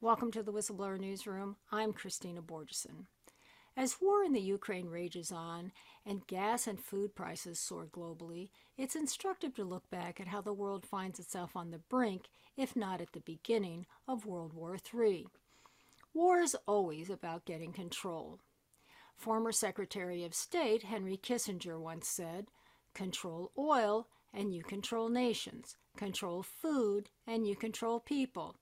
[0.00, 1.56] Welcome to the Whistleblower Newsroom.
[1.72, 3.06] I'm Kristina Borjesson.
[3.76, 5.72] As war in the Ukraine rages on
[6.06, 10.52] and gas and food prices soar globally, it's instructive to look back at how the
[10.52, 12.26] world finds itself on the brink,
[12.56, 15.26] if not at the beginning, of World War III.
[16.14, 18.38] War is always about getting control.
[19.16, 22.46] Former Secretary of State Henry Kissinger once said,
[22.94, 25.76] Control oil and you control nations.
[25.96, 28.54] Control food and you control people.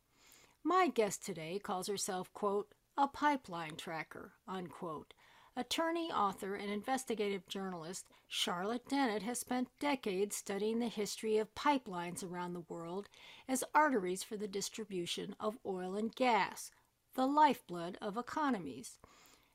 [0.68, 5.14] My guest today calls herself, quote, a pipeline tracker, unquote.
[5.54, 12.24] Attorney, author, and investigative journalist Charlotte Dennett has spent decades studying the history of pipelines
[12.24, 13.08] around the world
[13.46, 16.72] as arteries for the distribution of oil and gas,
[17.14, 18.98] the lifeblood of economies.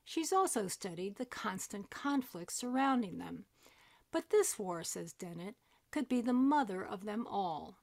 [0.05, 3.43] She's also studied the constant conflicts surrounding them.
[4.13, 5.55] But this war, says Dennett,
[5.91, 7.80] could be the mother of them all.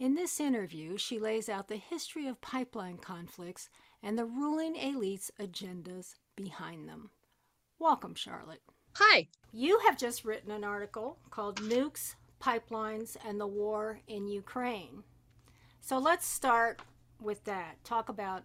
[0.00, 3.68] In this interview, she lays out the history of pipeline conflicts
[4.02, 7.10] and the ruling elite's agendas behind them.
[7.78, 8.62] Welcome, Charlotte.
[8.96, 9.28] Hi.
[9.52, 15.04] You have just written an article called Nukes, Pipelines, and the War in Ukraine.
[15.80, 16.82] So let's start
[17.20, 17.82] with that.
[17.84, 18.42] Talk about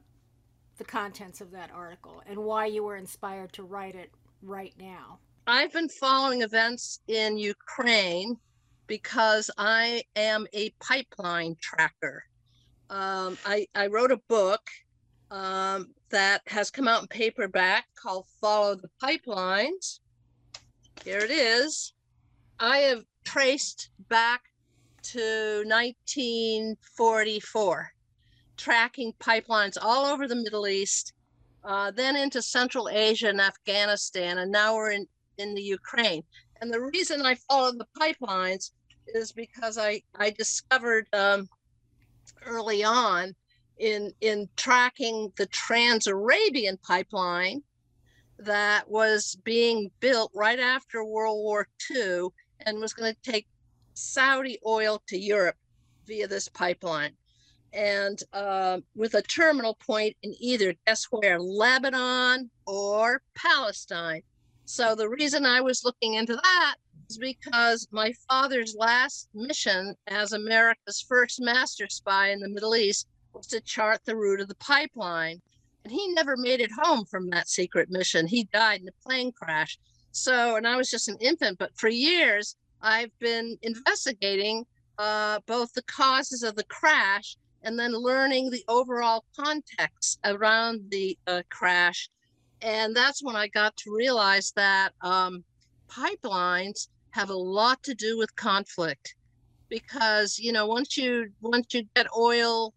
[0.78, 4.12] the contents of that article and why you were inspired to write it
[4.44, 5.18] right now.
[5.48, 8.38] I've been following events in Ukraine
[8.90, 12.26] because I am a pipeline tracker.
[12.90, 14.70] Um, I, I wrote a book
[15.32, 20.00] um, that has come out in paperback called Follow the Pipelines.
[21.06, 21.94] Here it is.
[22.60, 24.42] I have traced back
[25.04, 27.94] to 1944,
[28.58, 31.14] tracking pipelines all over the Middle East,
[31.64, 36.24] uh, then into Central Asia and Afghanistan, and now we're in, in the Ukraine.
[36.62, 38.72] And the reason I follow the pipelines
[39.14, 41.48] is because I I discovered um,
[42.46, 43.36] early on
[43.78, 47.64] in in tracking the Trans-Arabian pipeline
[48.38, 52.28] that was being built right after World War II
[52.66, 53.48] and was going to take
[53.94, 55.58] Saudi oil to Europe
[56.06, 57.12] via this pipeline.
[57.74, 64.24] And uh, with a terminal point in either, guess where, Lebanon or Palestine.
[64.66, 66.76] So the reason I was looking into that
[67.10, 73.08] is because my father's last mission as America's first master spy in the Middle East
[73.34, 75.42] was to chart the route of the pipeline.
[75.84, 78.28] And he never made it home from that secret mission.
[78.28, 79.80] He died in a plane crash.
[80.12, 84.66] So, and I was just an infant, but for years, I've been investigating
[84.98, 91.18] uh, both the causes of the crash and then learning the overall context around the
[91.28, 92.10] uh, crash.
[92.62, 95.44] And that's when I got to realize that um,
[95.90, 99.16] pipelines have a lot to do with conflict
[99.70, 102.74] because you know once you once you get oil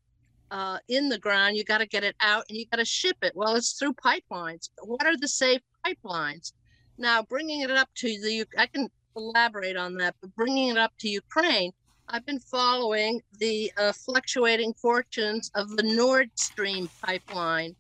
[0.51, 3.17] uh, in the ground you got to get it out and you got to ship
[3.23, 3.33] it.
[3.35, 4.69] Well it's through pipelines.
[4.83, 6.53] What are the safe pipelines?
[6.99, 10.93] Now bringing it up to the i can elaborate on that but bringing it up
[10.99, 11.71] to ukraine
[12.09, 17.75] i've been following the uh, fluctuating fortunes of the nord stream pipeline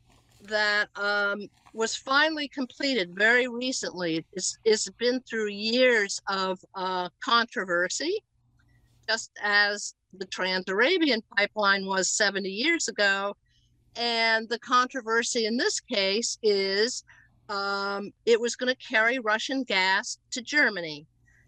[0.52, 4.24] that um, was finally completed very recently.
[4.34, 8.22] It's, it's been through years of uh, controversy,
[9.08, 13.34] just as the Trans Arabian pipeline was 70 years ago.
[13.96, 17.02] And the controversy in this case is
[17.48, 21.06] um, it was going to carry Russian gas to Germany.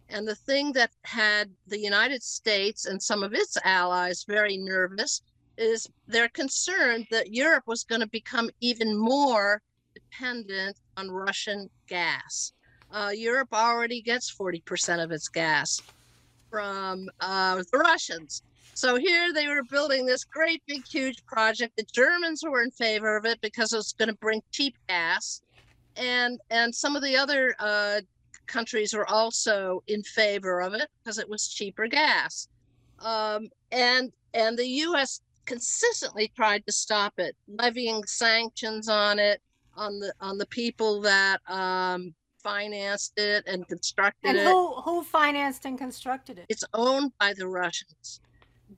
[0.09, 5.21] And the thing that had the United States and some of its allies very nervous
[5.56, 9.62] is they're concerned that Europe was going to become even more
[9.94, 12.53] dependent on Russian gas.
[12.91, 15.81] Uh, Europe already gets 40% of its gas
[16.50, 18.42] from uh, the Russians.
[18.75, 21.76] So here they were building this great big huge project.
[21.76, 25.42] The Germans were in favor of it because it was going to bring cheap gas,
[25.97, 28.00] and and some of the other uh,
[28.47, 32.48] countries were also in favor of it because it was cheaper gas.
[32.98, 39.41] Um, and and the U.S consistently tried to stop it, levying sanctions on it,
[39.77, 44.30] on the on the people that um, financed it and constructed it.
[44.30, 44.45] and it.
[44.45, 46.47] who who financed and constructed it?
[46.48, 48.21] It's owned by the Russians,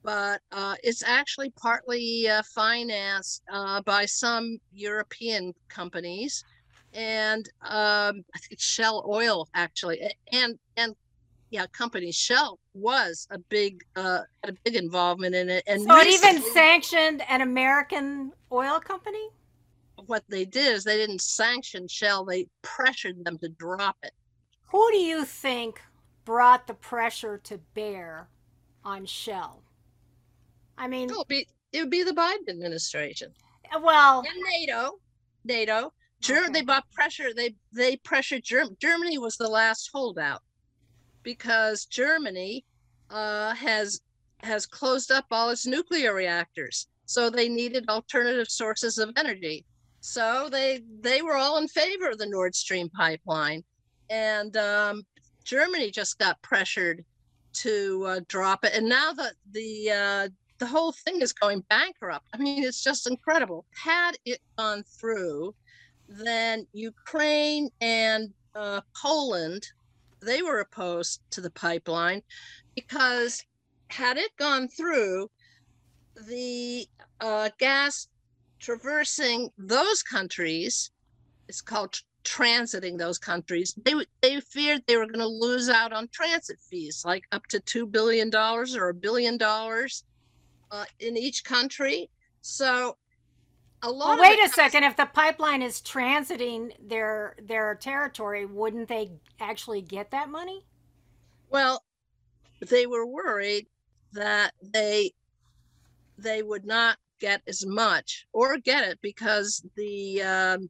[0.03, 6.43] but uh, it's actually partly uh, financed uh, by some European companies,
[6.93, 10.01] and um, I think Shell Oil actually,
[10.31, 10.95] and and
[11.49, 15.97] yeah, company Shell was a big uh, had a big involvement in it, and so
[15.97, 19.29] it even sanctioned an American oil company.
[20.05, 24.11] What they did is they didn't sanction Shell; they pressured them to drop it.
[24.67, 25.81] Who do you think
[26.25, 28.27] brought the pressure to bear
[28.83, 29.63] on Shell?
[30.77, 33.31] I mean, it would be, it would be the Biden administration.
[33.81, 34.99] Well, and NATO,
[35.45, 37.33] NATO, Ger- they bought pressure.
[37.33, 40.41] They they pressured Germ- Germany was the last holdout
[41.27, 42.63] because Germany
[43.09, 43.99] uh, has
[44.43, 49.65] has closed up all its nuclear reactors, so they needed alternative sources of energy.
[49.99, 53.61] So they they were all in favor of the Nord Stream pipeline,
[54.09, 55.03] and um,
[55.43, 57.03] Germany just got pressured
[57.63, 62.25] to uh, drop it, and now the the uh, the whole thing is going bankrupt.
[62.33, 63.65] I mean, it's just incredible.
[63.75, 65.53] Had it gone through,
[66.07, 69.67] then Ukraine and uh, Poland,
[70.21, 72.21] they were opposed to the pipeline
[72.75, 73.43] because
[73.89, 75.29] had it gone through,
[76.27, 76.87] the
[77.21, 78.07] uh, gas
[78.59, 80.91] traversing those countries,
[81.47, 83.73] it's called transiting those countries.
[83.83, 87.59] They they feared they were going to lose out on transit fees, like up to
[87.59, 90.03] two billion dollars or a billion dollars
[90.71, 92.09] uh, in each country.
[92.41, 92.97] So
[93.83, 94.07] a lot.
[94.07, 94.83] well, of wait a second.
[94.83, 100.65] If the pipeline is transiting their their territory, wouldn't they actually get that money?
[101.49, 101.83] Well,
[102.61, 103.67] they were worried
[104.13, 105.11] that they
[106.17, 110.69] they would not get as much or get it because the um,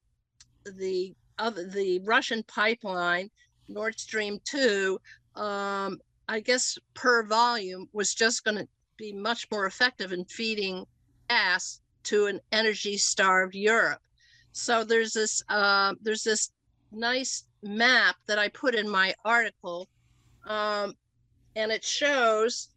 [0.66, 3.30] the other the Russian pipeline
[3.70, 5.00] Nord Stream two,
[5.36, 8.68] um, I guess per volume was just going to
[8.98, 10.86] be much more effective in feeding
[11.30, 14.02] gas to an energy starved Europe.
[14.52, 16.52] So there's this uh, there's this
[16.92, 19.88] nice map that I put in my article
[20.48, 20.94] um,
[21.56, 22.70] and it shows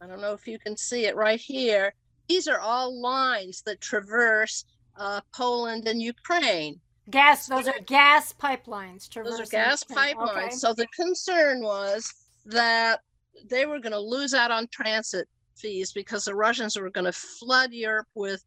[0.00, 1.92] i don't know if you can see it right here
[2.28, 4.64] these are all lines that traverse
[4.96, 6.78] uh, poland and ukraine
[7.08, 7.48] Gas.
[7.48, 9.12] Those are gas pipelines.
[9.12, 10.14] those are gas Ukraine.
[10.14, 10.50] pipelines Okay.
[10.50, 12.12] so the concern was
[12.46, 13.00] that
[13.48, 15.26] they were going to lose out on transit
[15.60, 18.44] fees because the russians were going to flood europe with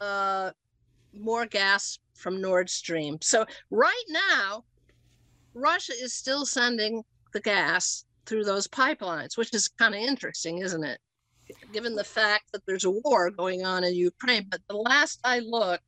[0.00, 0.50] uh,
[1.18, 3.18] more gas from nord stream.
[3.22, 4.64] So right now
[5.54, 7.02] russia is still sending
[7.32, 10.98] the gas through those pipelines which is kind of interesting isn't it?
[11.72, 15.38] Given the fact that there's a war going on in ukraine but the last i
[15.38, 15.84] looked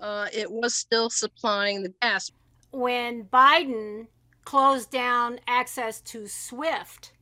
[0.00, 2.30] uh, it was still supplying the gas.
[2.70, 4.08] When Biden
[4.44, 7.12] closed down access to SWIFT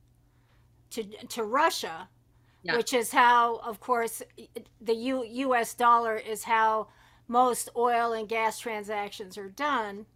[0.91, 2.09] to to Russia,
[2.65, 2.77] Yeah.
[2.77, 4.23] which is how, of course,
[4.81, 5.75] the U, U.S.
[5.75, 6.87] dollar is how
[7.27, 10.07] most oil and gas transactions are done.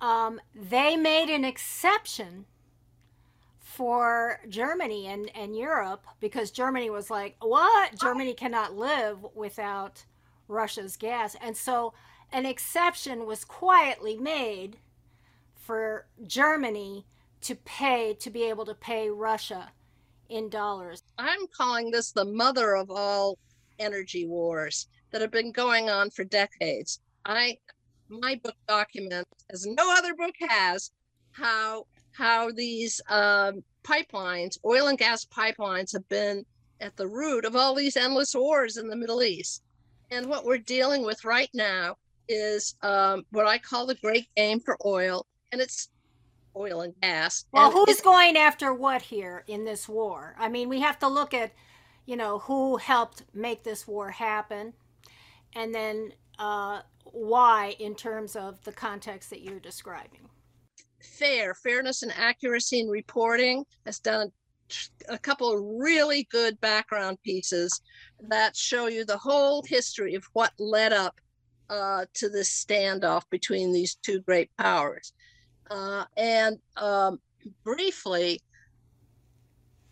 [0.00, 2.46] Um, they made an exception
[3.58, 7.94] for Germany and, and Europe because Germany was like, what?
[8.00, 10.06] Germany cannot live without
[10.48, 11.36] Russia's gas.
[11.38, 11.92] And so
[12.32, 14.78] an exception was quietly made
[15.54, 17.04] for Germany
[17.42, 19.72] to pay, to be able to pay Russia
[20.28, 21.02] in dollars.
[21.18, 23.38] I'm calling this the mother of all
[23.78, 27.00] energy wars that have been going on for decades.
[27.24, 27.56] I
[28.08, 30.90] my book documents, as no other book has,
[31.32, 36.44] how how these um, pipelines, oil and gas pipelines, have been
[36.80, 39.62] at the root of all these endless wars in the Middle East.
[40.10, 41.96] And what we're dealing with right now
[42.28, 45.88] is um, what I call the great game for oil, and it's
[46.58, 47.44] oil and gas.
[47.52, 50.34] Well, and who's going after what here in this war?
[50.38, 51.52] I mean, we have to look at,
[52.06, 54.72] you know, who helped make this war happen,
[55.54, 60.28] and then uh, why in terms of the context that you're describing.
[61.00, 64.30] fair fairness and accuracy in reporting has done
[65.08, 67.80] a couple of really good background pieces
[68.20, 71.20] that show you the whole history of what led up
[71.70, 75.12] uh, to this standoff between these two great powers
[75.70, 77.20] uh, and um,
[77.64, 78.40] briefly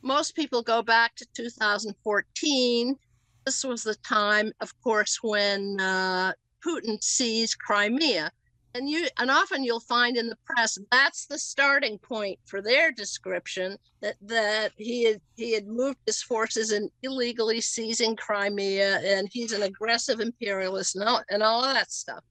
[0.03, 2.97] most people go back to 2014
[3.45, 6.33] this was the time of course when uh,
[6.65, 8.31] putin seized crimea
[8.77, 12.93] and you and often you'll find in the press that's the starting point for their
[12.93, 19.29] description that that he had he had moved his forces in illegally seizing Crimea and
[19.33, 22.23] he's an aggressive imperialist and all, and all of that stuff.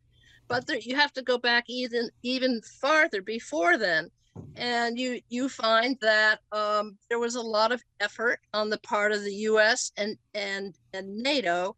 [0.48, 4.10] But there, you have to go back even even farther before then,
[4.56, 9.12] and you you find that um, there was a lot of effort on the part
[9.12, 9.92] of the U.S.
[9.98, 11.76] and and and NATO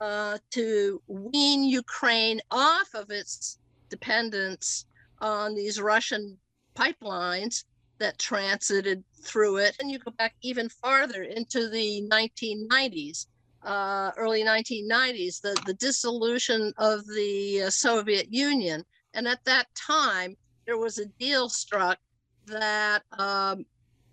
[0.00, 4.86] uh, to wean Ukraine off of its dependence
[5.20, 6.36] on these Russian
[6.74, 7.64] pipelines
[7.98, 9.76] that transited through it.
[9.78, 13.26] And you go back even farther into the 1990s,
[13.64, 18.84] uh, early 1990s, the, the dissolution of the uh, Soviet Union.
[19.14, 20.34] And at that time,
[20.66, 21.98] there was a deal struck
[22.46, 23.64] that um,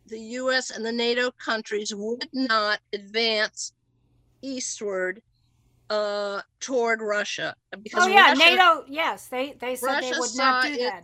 [0.08, 3.74] the US and the NATO countries would not advance
[4.42, 5.22] eastward
[5.90, 7.56] uh, toward Russia.
[7.82, 8.86] Because Oh yeah, Russia- NATO.
[8.88, 11.04] Yes, they they said they Russia would not do it- that.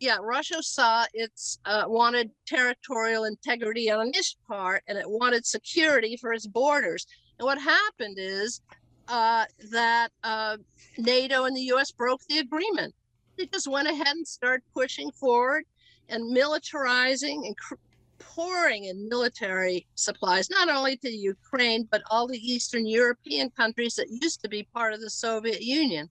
[0.00, 6.16] yeah, Russia saw its uh, wanted territorial integrity on its part, and it wanted security
[6.20, 7.06] for its borders.
[7.38, 8.60] And what happened is
[9.08, 10.56] uh, that uh,
[10.98, 11.92] NATO and the U.S.
[11.92, 12.94] broke the agreement.
[13.36, 15.64] They just went ahead and started pushing forward
[16.08, 17.74] and militarizing and cr-
[18.18, 24.08] pouring in military supplies, not only to Ukraine but all the Eastern European countries that
[24.08, 26.08] used to be part of the Soviet Union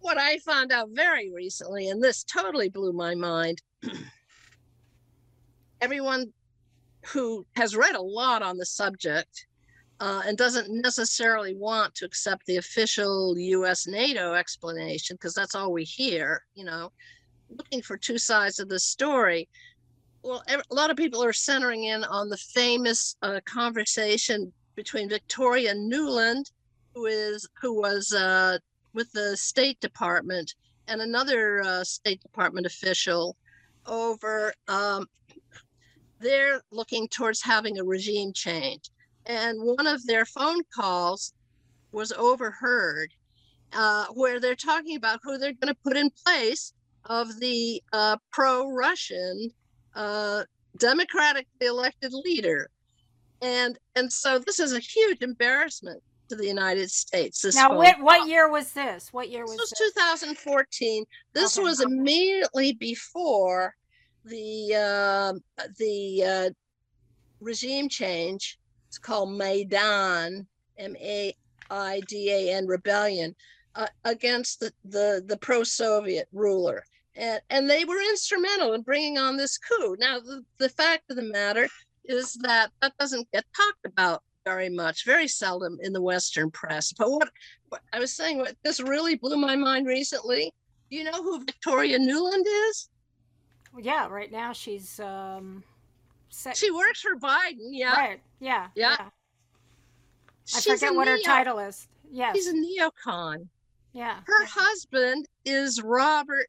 [0.00, 3.62] what I found out very recently, and this totally blew my mind.
[5.80, 6.32] Everyone
[7.06, 9.46] who has read a lot on the subject
[10.00, 15.72] uh, and doesn't necessarily want to accept the official US NATO explanation, because that's all
[15.72, 16.90] we hear, you know,
[17.50, 19.48] looking for two sides of the story.
[20.22, 25.74] Well, a lot of people are centering in on the famous uh, conversation between Victoria
[25.74, 26.50] Nuland,
[26.94, 28.58] who is who was uh,
[28.92, 30.54] with the State Department
[30.88, 33.36] and another uh, State Department official
[33.86, 34.52] over.
[34.68, 35.06] Um,
[36.18, 38.90] they're looking towards having a regime change,
[39.30, 41.32] and one of their phone calls
[41.92, 43.10] was overheard,
[43.72, 46.72] uh, where they're talking about who they're going to put in place
[47.04, 49.50] of the uh, pro-Russian
[49.94, 50.42] uh,
[50.78, 52.68] democratically elected leader,
[53.40, 57.42] and and so this is a huge embarrassment to the United States.
[57.42, 59.12] This Now, what what year was this?
[59.12, 59.92] What year was This was this?
[59.94, 61.04] 2014.
[61.34, 61.64] This Okay.
[61.64, 63.74] was immediately before
[64.24, 65.40] the um
[65.78, 66.50] the uh,
[67.40, 68.58] regime change.
[68.90, 71.32] It's called Maidan, M A
[71.70, 73.36] I D A N rebellion
[73.76, 76.82] uh, against the the, the pro-Soviet ruler,
[77.14, 79.94] and and they were instrumental in bringing on this coup.
[80.00, 81.68] Now, the, the fact of the matter
[82.06, 86.92] is that that doesn't get talked about very much, very seldom in the Western press.
[86.92, 87.30] But what
[87.68, 90.52] what I was saying, what this really blew my mind recently.
[90.90, 92.88] Do you know who Victoria Nuland is?
[93.80, 95.62] Yeah, right now she's um.
[96.30, 97.68] Set, She works for Biden.
[97.70, 98.20] Yeah, Right.
[98.38, 98.68] Yeah.
[98.74, 98.96] Yeah.
[98.98, 99.10] I
[100.46, 101.88] she's forget what her title is.
[102.10, 102.34] Yes.
[102.34, 103.48] She's a neocon.
[103.92, 104.20] yeah.
[104.26, 104.48] Her yeah.
[104.50, 106.46] husband is Robert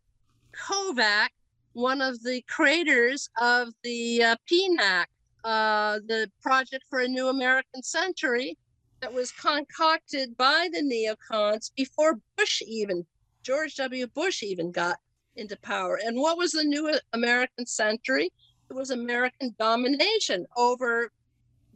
[0.53, 1.29] Kovac,
[1.73, 5.05] one of the creators of the uh, PNAC,
[5.43, 8.57] uh, the Project for a New American Century,
[9.01, 13.05] that was concocted by the neocons before Bush even,
[13.43, 14.07] George W.
[14.07, 14.97] Bush even got
[15.35, 15.99] into power.
[16.03, 18.31] And what was the New American Century?
[18.71, 21.11] It was American domination over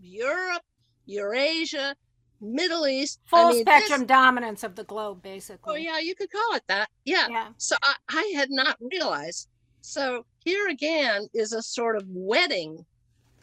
[0.01, 0.61] Europe,
[1.05, 1.93] Eurasia,
[2.39, 3.19] Middle East.
[3.27, 5.73] I Full mean, this- spectrum dominance of the globe, basically.
[5.73, 6.87] Oh yeah, you could call it that.
[7.03, 7.27] Yeah.
[7.29, 7.49] Yeah.
[7.57, 9.49] So I, I had not realized.
[9.81, 12.85] So here again is a sort of wedding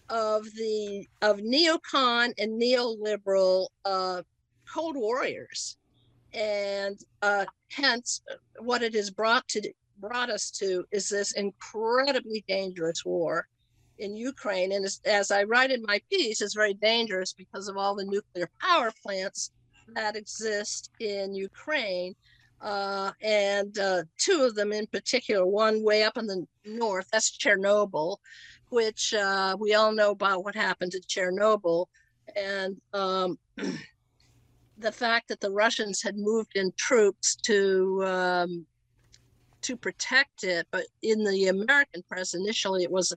[0.09, 4.23] of the of neocon and neoliberal uh,
[4.67, 5.77] cold warriors,
[6.33, 12.45] and uh, hence uh, what it has brought to brought us to is this incredibly
[12.49, 13.47] dangerous war
[13.99, 14.73] in Ukraine.
[14.73, 18.05] And as, as I write in my piece, it's very dangerous because of all the
[18.05, 19.53] nuclear power plants
[19.95, 22.15] that exist in Ukraine.
[22.61, 27.37] Uh, and uh, two of them in particular, one way up in the north, that's
[27.37, 28.19] Chernobyl,
[28.69, 31.87] which uh, we all know about what happened to Chernobyl.
[32.37, 33.39] And um,
[34.79, 38.67] the fact that the Russians had moved in troops to um,
[39.62, 43.14] to protect it, but in the American press initially it was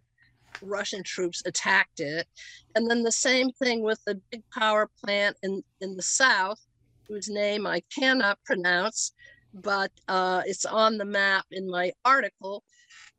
[0.61, 2.27] Russian troops attacked it,
[2.75, 6.59] and then the same thing with the big power plant in in the south,
[7.07, 9.13] whose name I cannot pronounce,
[9.53, 12.63] but uh, it's on the map in my article,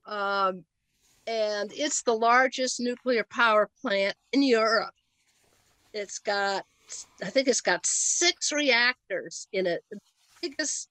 [0.06, 0.64] um,
[1.26, 4.94] and it's the largest nuclear power plant in Europe.
[5.92, 6.64] It's got,
[7.22, 9.82] I think it's got six reactors in it.
[9.90, 9.98] The
[10.42, 10.88] biggest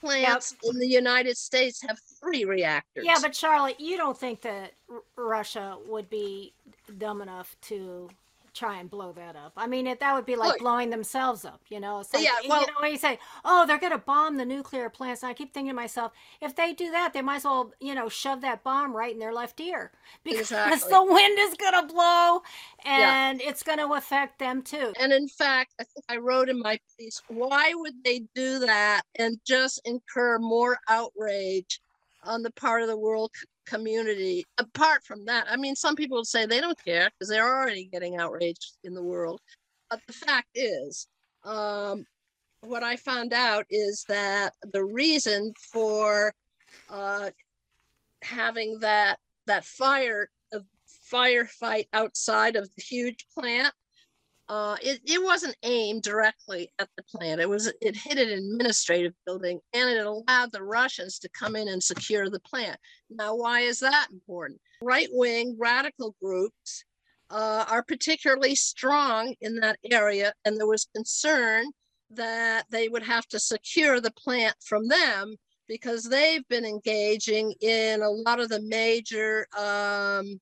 [0.00, 3.04] plants in the United States have three reactors.
[3.04, 6.52] Yeah, but Charlotte, you don't think that R- Russia would be
[6.98, 8.08] dumb enough to
[8.56, 9.52] try and blow that up?
[9.56, 10.58] I mean, it, that would be like Look.
[10.60, 11.60] blowing themselves up.
[11.68, 13.98] You know, it's like, Yeah, well- you know, when you say, "Oh, they're going to
[13.98, 17.22] bomb the nuclear plants," and I keep thinking to myself, if they do that, they
[17.22, 19.92] might as well, you know, shove that bomb right in their left ear
[20.24, 20.90] because Exactly.
[20.90, 22.42] the wind is going to blow,
[22.84, 23.28] Yeah.
[23.30, 24.92] and it's going to affect them too.
[24.98, 29.02] And in fact, I think I wrote in my piece, why would they do that
[29.18, 31.80] and just incur more outrage
[32.24, 33.30] on the part of the world
[33.66, 34.44] community?
[34.58, 38.16] Apart from that, I mean, some people say they don't care because they're already getting
[38.16, 39.40] outraged in the world.
[39.90, 41.06] But the fact is,
[41.44, 42.04] um,
[42.60, 46.34] what I found out is that the reason for
[46.90, 47.30] uh,
[48.22, 50.60] having that that fire uh,
[51.12, 53.72] firefight outside of the huge plant
[54.48, 57.40] uh, it, it wasn't aimed directly at the plant.
[57.40, 61.68] It was it hit an administrative building and it allowed the Russians to come in
[61.68, 62.78] and secure the plant.
[63.10, 64.60] Now, why is that important?
[64.82, 66.84] Right-wing radical groups
[67.30, 71.66] uh, are particularly strong in that area, and there was concern
[72.10, 75.34] that they would have to secure the plant from them
[75.66, 80.40] because they've been engaging in a lot of the major um,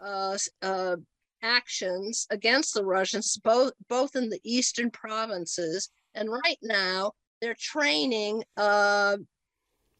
[0.00, 0.96] uh, uh,
[1.42, 8.44] actions against the Russians, both both in the eastern provinces, and right now they're training
[8.56, 9.16] uh,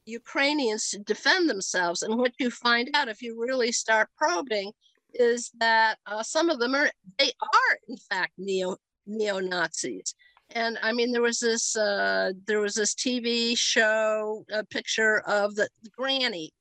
[0.05, 2.03] Ukrainians to defend themselves.
[2.03, 4.73] And what you find out if you really start probing
[5.15, 8.77] is that uh, some of them are they are in fact neo
[9.07, 10.15] neo Nazis.
[10.51, 15.55] And I mean, there was this uh, there was this TV show, a picture of
[15.55, 16.53] the, the granny.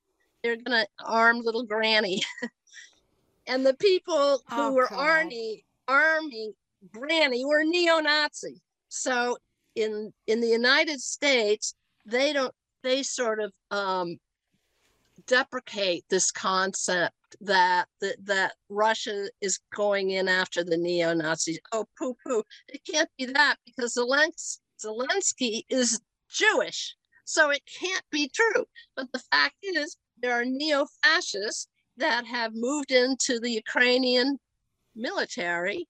[0.44, 2.22] They're gonna arm little granny
[3.48, 5.32] and the people who Oh, were God.
[5.88, 6.54] arming
[6.92, 8.62] Granny were neo-Nazi.
[8.90, 9.38] So
[9.76, 11.74] in in the United States,
[12.06, 14.18] they don't they sort of um,
[15.26, 21.60] deprecate this concept that, that that Russia is going in after the neo-Nazis.
[21.72, 22.44] Oh, poo poo!
[22.68, 26.00] It can't be that because Zelensky, Zelensky is
[26.30, 28.66] Jewish, so it can't be true.
[28.96, 34.38] But the fact is, there are neo-fascists that have moved into the Ukrainian
[34.96, 35.88] military,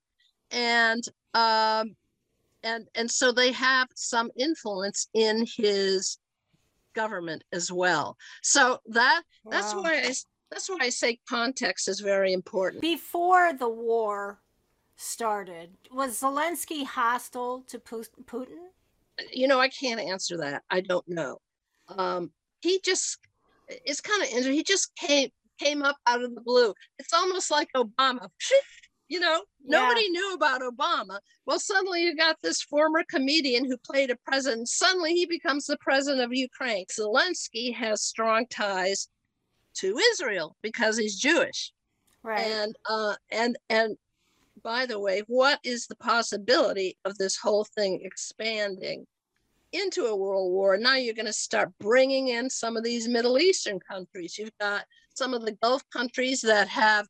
[0.52, 1.96] and um,
[2.64, 6.18] and and so they have some influence in his
[6.94, 8.18] government as well.
[8.42, 10.14] So that that's why I
[10.52, 12.82] that's why I say context is very important.
[12.82, 14.40] Before the war
[14.96, 18.72] started, was Zelensky hostile to Putin?
[19.32, 20.64] You know, I can't answer that.
[20.70, 21.40] I don't know.
[21.90, 23.20] Um, he just
[23.68, 24.54] it's kind of interesting.
[24.54, 26.74] He just came came up out of the blue.
[27.00, 28.28] It's almost like Obama.
[29.10, 29.80] You know, Yeah.
[29.80, 31.20] nobody knew about Obama.
[31.46, 34.68] Well, suddenly you got this former comedian who played a president.
[34.68, 36.86] Suddenly he becomes the president of Ukraine.
[36.92, 39.08] Zelensky has strong ties
[39.76, 41.72] to Israel because he's Jewish.
[42.22, 42.42] Right.
[42.48, 43.96] And uh, and and
[44.62, 49.08] by the way, what is the possibility of this whole thing expanding
[49.72, 50.78] into a world war?
[50.78, 54.38] Now you're going to start bringing in some of these Middle Eastern countries.
[54.38, 54.84] You've got
[55.18, 57.08] some of the Gulf countries that have,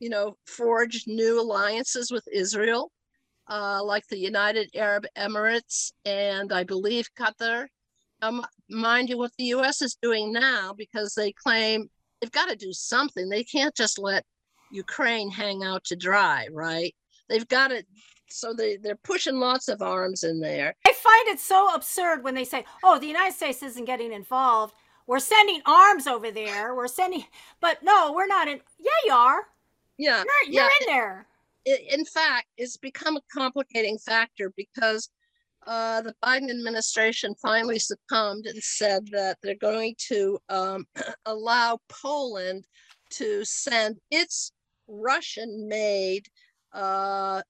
[0.00, 2.90] you know, forged new alliances with Israel,
[3.48, 7.66] uh, like the United Arab Emirates and I believe Qatar.
[8.22, 9.80] Um, mind you, what the U.S.
[9.82, 11.88] is doing now because they claim
[12.20, 13.28] they've got to do something.
[13.28, 14.24] They can't just let
[14.70, 16.94] Ukraine hang out to dry, right?
[17.28, 17.84] They've got to,
[18.28, 20.74] so they, they're pushing lots of arms in there.
[20.86, 24.74] I find it so absurd when they say, "Oh, the United States isn't getting involved.
[25.06, 26.74] We're sending arms over there.
[26.74, 27.24] We're sending,
[27.60, 28.60] but no, we're not in.
[28.78, 29.42] Yeah, you are.
[29.98, 30.24] Yeah.
[30.24, 31.26] You're, you're Yeah, in there.
[31.68, 35.08] i- in fact, it's become a complicating factor because
[35.66, 40.86] uh, the Biden administration finally succumbed and said that they're going to um,
[41.26, 42.64] allow Poland
[43.10, 44.52] to send its
[44.88, 46.26] Russian made
[46.72, 47.42] uh,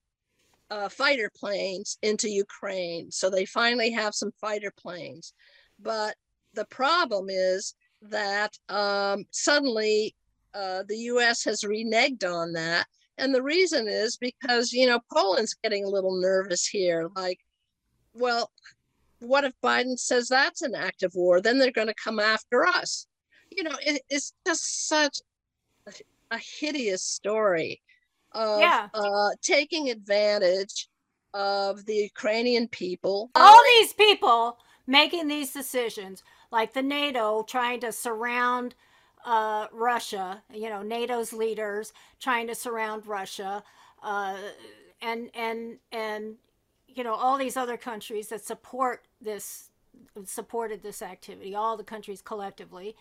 [0.71, 3.11] uh, fighter planes into Ukraine.
[3.11, 5.35] So they finally have some fighter planes.
[5.79, 6.14] But
[6.57, 10.14] the problem is that um, suddenly
[10.55, 12.87] uh, the US has reneged on that.
[13.19, 17.09] And the reason is because, you know, Poland's getting a little nervous here.
[17.14, 17.38] Like,
[18.14, 18.51] well,
[19.21, 21.40] what if Biden says that's an act of war?
[21.40, 23.07] Then they're going to come after us.
[23.51, 25.19] You know, it, it's just such
[25.87, 25.92] a,
[26.33, 27.81] a hideous story
[28.33, 28.88] of Yeah.
[28.92, 30.88] uh, taking advantage
[31.33, 33.31] of the Ukrainian people.
[33.35, 38.75] All these people making these decisions, like the NATO trying to surround
[39.25, 43.63] uh, Russia, you know, NATO's leaders trying to surround Russia,
[44.03, 44.37] uh,
[45.03, 46.37] and and and
[46.87, 49.71] you know all these other countries that support this
[50.25, 52.95] supported this activity, all the countries collectively.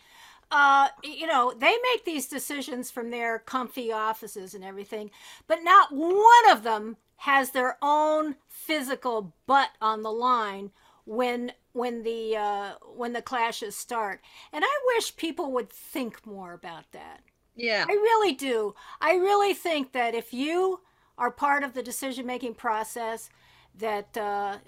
[0.50, 5.10] Uh, you know, they make these decisions from their comfy offices and everything,
[5.46, 10.70] but not one of them has their own physical butt on the line
[11.04, 14.20] when when the uh, when the clashes start.
[14.52, 17.20] And I wish people would think more about that.
[17.54, 17.84] Yeah.
[17.88, 18.74] I really do.
[19.00, 20.80] I really think that if you
[21.18, 23.30] are part of the decision making process
[23.78, 24.58] that uh,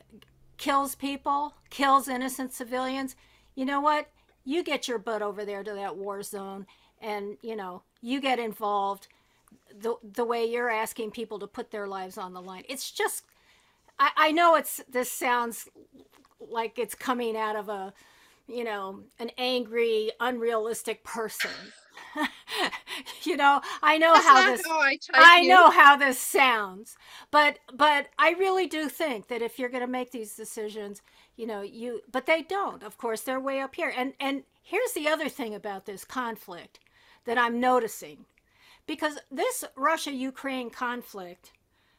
[0.59, 3.17] kills people, kills innocent civilians,
[3.55, 4.11] you know what?
[4.45, 6.67] You get your butt over there to that war zone
[7.01, 9.09] and, you know, you get involved
[9.79, 12.65] the, the way you're asking people to put their lives on the line.
[12.69, 13.25] It's just,
[13.99, 15.69] I, I know it's, this sounds
[16.41, 17.93] like it's coming out of a,
[18.47, 21.51] you know, an angry, unrealistic person.
[23.25, 26.97] you know, I know That's how this how I I know how this sounds,
[27.31, 31.03] but but I really do think that if you're going to make these decisions,
[31.37, 32.83] you know, you but they don't.
[32.83, 33.93] Of course, they're way up here.
[33.97, 36.79] And and here's the other thing about this conflict
[37.25, 38.25] that I'm noticing.
[38.87, 41.53] Because this Russia-Ukraine conflict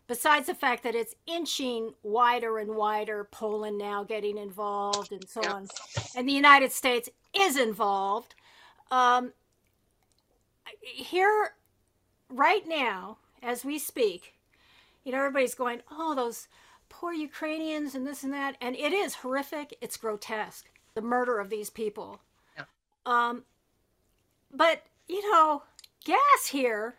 [0.09, 5.39] besides the fact that it's inching wider and wider, Poland now getting involved and so
[5.43, 5.53] Yeah.
[5.53, 5.67] on,
[6.15, 8.33] and the United States is involved.
[8.89, 9.33] Um,
[10.81, 11.53] here
[12.27, 14.33] right now, as we speak,
[15.03, 16.47] you know, everybody's going, oh, those
[16.89, 18.57] poor Ukrainians and this and that.
[18.59, 19.77] And it is horrific.
[19.79, 22.19] It's grotesque, the murder of these people.
[22.57, 22.65] Yeah.
[23.05, 23.45] Um,
[24.51, 25.63] but, you know,
[26.03, 26.95] gas here,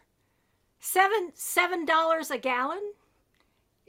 [0.79, 2.93] seven seven dollars a gallon.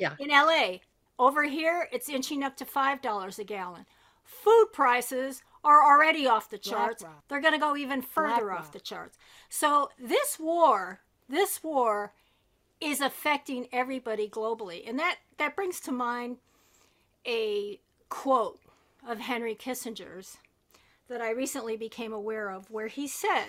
[0.02, 0.16] Yeah.
[0.20, 0.80] In LA.
[1.20, 3.86] Over here, it's inching up to five dollars a gallon.
[4.24, 7.04] Food prices are already off the charts.
[7.04, 7.24] BlackRock.
[7.28, 9.18] They're going to go even further off the charts.
[9.50, 12.14] So this war, this war
[12.80, 14.88] is affecting everybody globally.
[14.90, 16.38] And that, that brings to mind
[17.28, 18.60] a quote
[19.08, 20.38] of Henry Kissinger's
[21.08, 23.48] that I recently became aware of, where he said,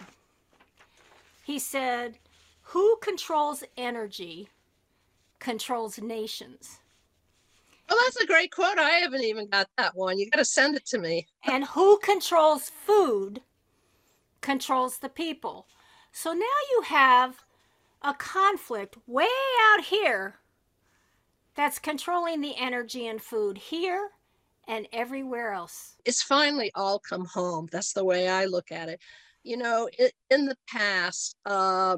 [1.45, 2.19] he said,
[2.65, 4.49] Who controls energy
[5.43, 6.79] controls nations.
[7.91, 8.79] Well, that's a great quote.
[8.79, 10.19] I haven't even got that one.
[10.19, 11.27] You got to send it to me.
[11.45, 13.43] And who controls food
[14.41, 15.67] controls the people.
[16.13, 17.37] So now you have
[18.03, 19.29] a conflict way
[19.73, 20.37] out here
[21.55, 24.11] that's controlling the energy and food here
[24.69, 25.97] and everywhere else.
[26.05, 27.69] It's finally all come home.
[27.71, 29.01] That's the way I look at it.
[29.43, 31.97] You know, it, in the past, uh,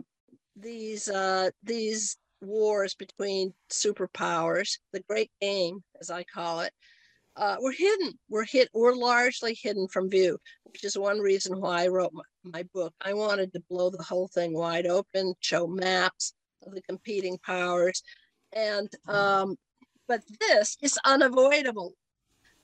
[0.57, 6.73] these uh, these wars between superpowers, the great game, as I call it,
[7.37, 8.19] uh, were hidden.
[8.29, 8.69] Were hit.
[8.73, 12.95] Were largely hidden from view, which is one reason why I wrote my, my book.
[13.01, 16.35] I wanted to blow the whole thing wide open, show maps
[16.67, 18.03] of the competing powers,
[18.53, 19.57] and um,
[20.07, 21.95] but this is unavoidable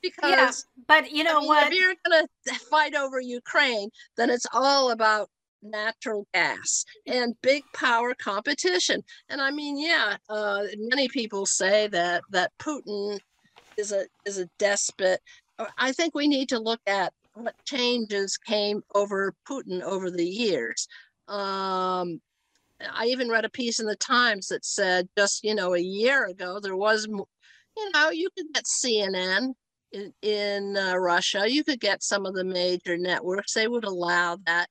[0.01, 0.51] because Yeah,
[0.87, 1.67] but you know I mean, what?
[1.67, 5.29] If you're going to fight over Ukraine, then it's all about
[5.61, 9.03] natural gas and big power competition.
[9.29, 13.19] And I mean, yeah, uh, many people say that that Putin
[13.77, 15.19] is a is a despot.
[15.59, 20.25] Uh, I think we need to look at what changes came over Putin over the
[20.25, 20.87] years.
[21.27, 22.21] Um,
[22.93, 26.25] I even read a piece in the Times that said just you know a year
[26.25, 29.53] ago there was, you know, you could get CNN
[29.91, 31.49] in, in uh, Russia.
[31.49, 33.53] You could get some of the major networks.
[33.53, 34.67] They would allow that.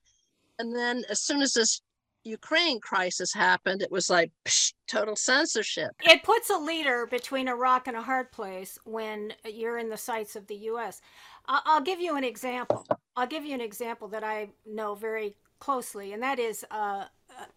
[0.61, 1.81] And then as soon as this
[2.25, 5.93] Ukraine crisis happened, it was like psh, total censorship.
[6.03, 9.97] It puts a leader between a rock and a hard place when you're in the
[9.97, 11.01] sights of the U.S.
[11.47, 12.87] I'll give you an example.
[13.17, 17.07] I'll give you an example that I know very closely, and that is uh,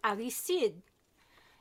[0.02, 0.80] Aristide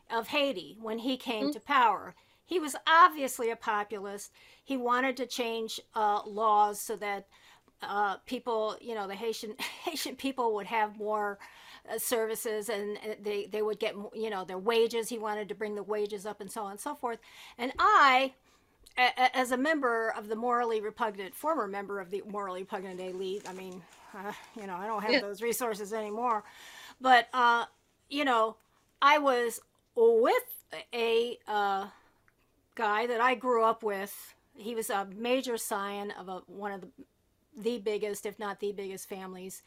[0.09, 2.15] of Haiti when he came to power.
[2.45, 4.31] He was obviously a populist.
[4.63, 7.27] He wanted to change uh, laws so that
[7.83, 11.39] uh, people, you know, the Haitian Haitian people would have more
[11.91, 15.09] uh, services and uh, they they would get, you know, their wages.
[15.09, 17.19] He wanted to bring the wages up and so on and so forth.
[17.57, 18.33] And I,
[18.97, 23.43] a- as a member of the morally repugnant, former member of the morally repugnant elite,
[23.49, 23.81] I mean,
[24.17, 25.21] uh, you know, I don't have Yeah.
[25.21, 26.43] those resources anymore,
[27.01, 27.65] but uh,
[28.09, 28.57] you know,
[29.01, 29.59] I was
[29.95, 30.43] with
[30.93, 31.87] a uh,
[32.75, 34.35] guy that I grew up with.
[34.55, 36.87] He was a major scion of a, one of the,
[37.57, 39.61] the biggest, if not the biggest families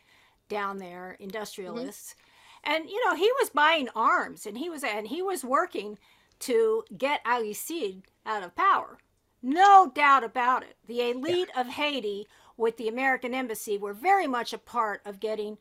[0.49, 2.15] down there, industrialists.
[2.15, 2.73] Mm-hmm.
[2.73, 5.99] And you know, he was buying arms and he was and he was working
[6.41, 8.99] to get Aristide out of power.
[9.43, 10.77] No doubt about it.
[10.87, 15.59] The elite of Haiti with the American embassy were very much a part of getting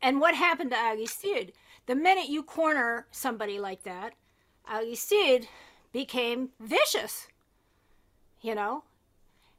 [0.00, 1.52] and what happened to Aristide?
[1.86, 4.14] The minute you corner somebody like that,
[4.70, 5.48] Aristide
[5.92, 7.28] became vicious.
[8.40, 8.84] You know,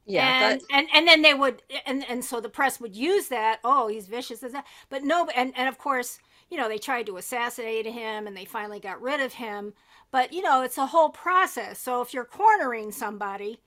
[0.06, 3.60] Yeah, and, and and then they would and and so the press would use that
[3.64, 7.06] oh he's vicious as that but no and and of course you know they tried
[7.06, 9.74] to assassinate him and they finally got rid of him
[10.12, 13.60] but you know it's a whole process so if you're cornering somebody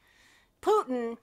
[0.62, 1.16] putin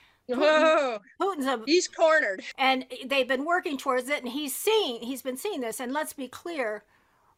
[0.28, 2.42] Whoa, putin's a he's cornered.
[2.56, 6.12] and they've been working towards it and he's seen he's been seeing this and let's
[6.12, 6.84] be clear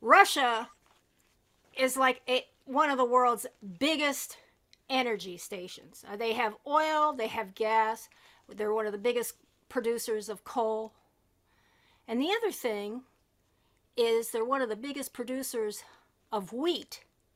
[0.00, 0.68] russia
[1.76, 3.46] is like a, one of the world's
[3.78, 4.36] biggest
[5.02, 8.08] energy stations Uh, they have oil they have gas
[8.56, 9.32] they're one of the biggest
[9.74, 10.92] producers of coal
[12.08, 13.02] and the other thing
[13.96, 15.74] is they're one of the biggest producers
[16.36, 16.92] of wheat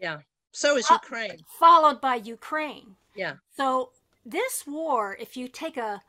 [0.07, 0.19] Yeah.
[0.53, 1.41] So is Ukraine.
[1.65, 2.89] followed by ukraine
[3.23, 3.35] Yeah.
[3.57, 3.91] so
[4.37, 6.03] this war, if you take a,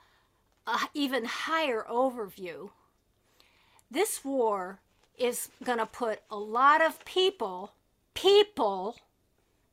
[0.67, 2.69] a even higher overview,
[3.89, 4.79] this war
[5.17, 7.57] is going to put a lot of people,
[8.13, 8.97] people,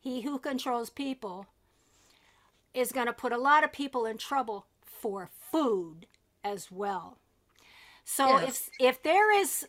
[0.00, 1.46] he who controls people,
[2.76, 6.06] is going to put a lot of people in trouble for food
[6.44, 7.18] as well.
[8.04, 8.70] So Yes.
[8.78, 9.66] if if there is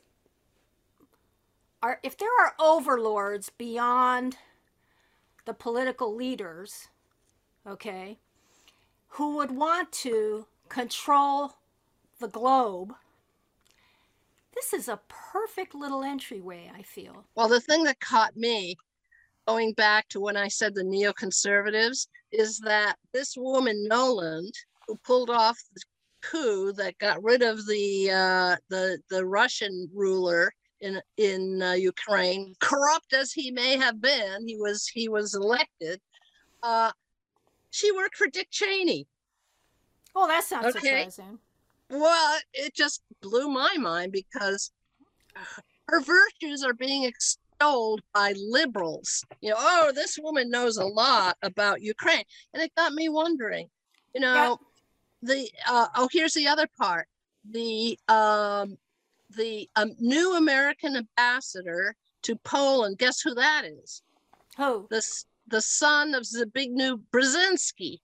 [1.82, 4.38] are if there are overlords beyond
[5.46, 6.90] the political leaders,
[7.66, 8.20] okay,
[9.08, 11.54] who would want to control
[12.20, 12.94] the globe,
[14.54, 17.24] this is a perfect little entryway, I feel.
[17.36, 18.76] Well, the thing that caught me
[19.48, 24.52] going back to when I said the neoconservatives is that this woman Nuland,
[24.88, 25.82] who pulled off the
[26.22, 32.54] coup that got rid of the uh, the the Russian ruler in in uh, Ukraine,
[32.60, 36.00] corrupt as he may have been, he was he was elected.
[36.64, 36.92] Uh,
[37.72, 39.08] she worked for Dick Cheney.
[40.16, 40.90] Oh, that sounds Okay.
[40.90, 41.40] surprising.
[41.90, 44.72] Well, it just blew my mind because
[45.88, 47.04] her virtues are being
[47.58, 49.24] extolled by liberals.
[49.42, 52.24] You know, oh, this woman knows a lot about Ukraine.
[52.54, 53.68] And it got me wondering,
[54.14, 54.60] you know,
[55.22, 57.08] the uh, oh, here's the other part.
[57.50, 58.78] The um
[59.36, 64.02] the um, new American ambassador to Poland, guess who that is?
[64.58, 64.88] Who?
[64.90, 65.02] The
[65.48, 68.00] the son of Zbigniew Brzezinski.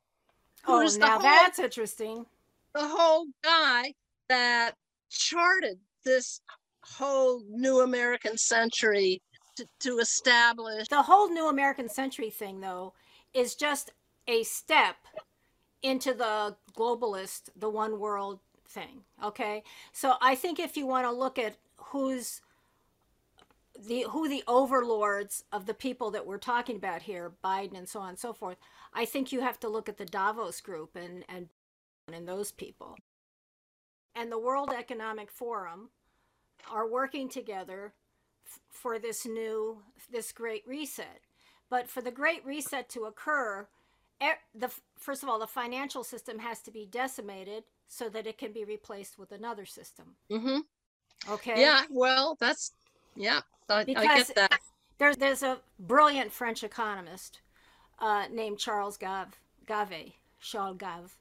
[0.66, 2.26] Oh, now whole- that's interesting.
[2.74, 3.94] the whole guy
[4.30, 4.76] that
[5.10, 6.42] charted this
[6.84, 9.22] whole new American century
[9.56, 10.88] to, to establish.
[10.88, 12.94] The whole new American century thing, though,
[13.34, 13.92] is just
[14.28, 14.96] a step
[15.82, 19.02] into the globalist, the one world thing.
[19.24, 19.63] Okay.
[19.92, 22.42] So I think if you want to look at who's
[23.88, 28.00] the who the overlords of the people that we're talking about here, Biden and so
[28.00, 28.58] on and so forth,
[28.94, 31.50] I think you have to look at the Davos group and and
[32.12, 32.96] and those people.
[34.16, 35.89] And the World Economic Forum
[36.72, 37.94] are working together
[38.47, 39.79] f- for this new
[40.12, 41.21] this great reset.
[41.69, 43.67] But for the great reset to occur,
[44.56, 48.51] the first of all, the financial system has to be decimated so that it can
[48.51, 50.15] be replaced with another system.
[50.32, 50.60] Mm-hmm.
[51.32, 51.60] Okay.
[51.62, 52.71] Yeah, well, that's
[53.15, 54.60] yeah, I, I Because- get that.
[54.99, 57.39] There's there's a brilliant French economist
[57.99, 61.17] uh, named Charles Gave, Gave, Charles Gave,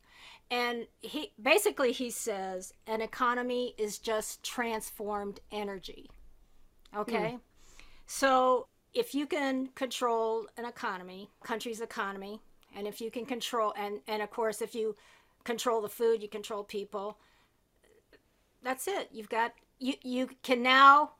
[0.51, 6.11] and he basically he says an economy is just transformed energy.
[6.93, 7.01] Hmm.
[7.01, 7.39] Okay,
[8.07, 12.41] so if you can control an economy, country's economy,
[12.75, 14.97] and if you can control and and of course if you
[15.45, 17.19] control the food, you control people.
[18.63, 19.09] That's it.
[19.13, 21.13] You've got you you can now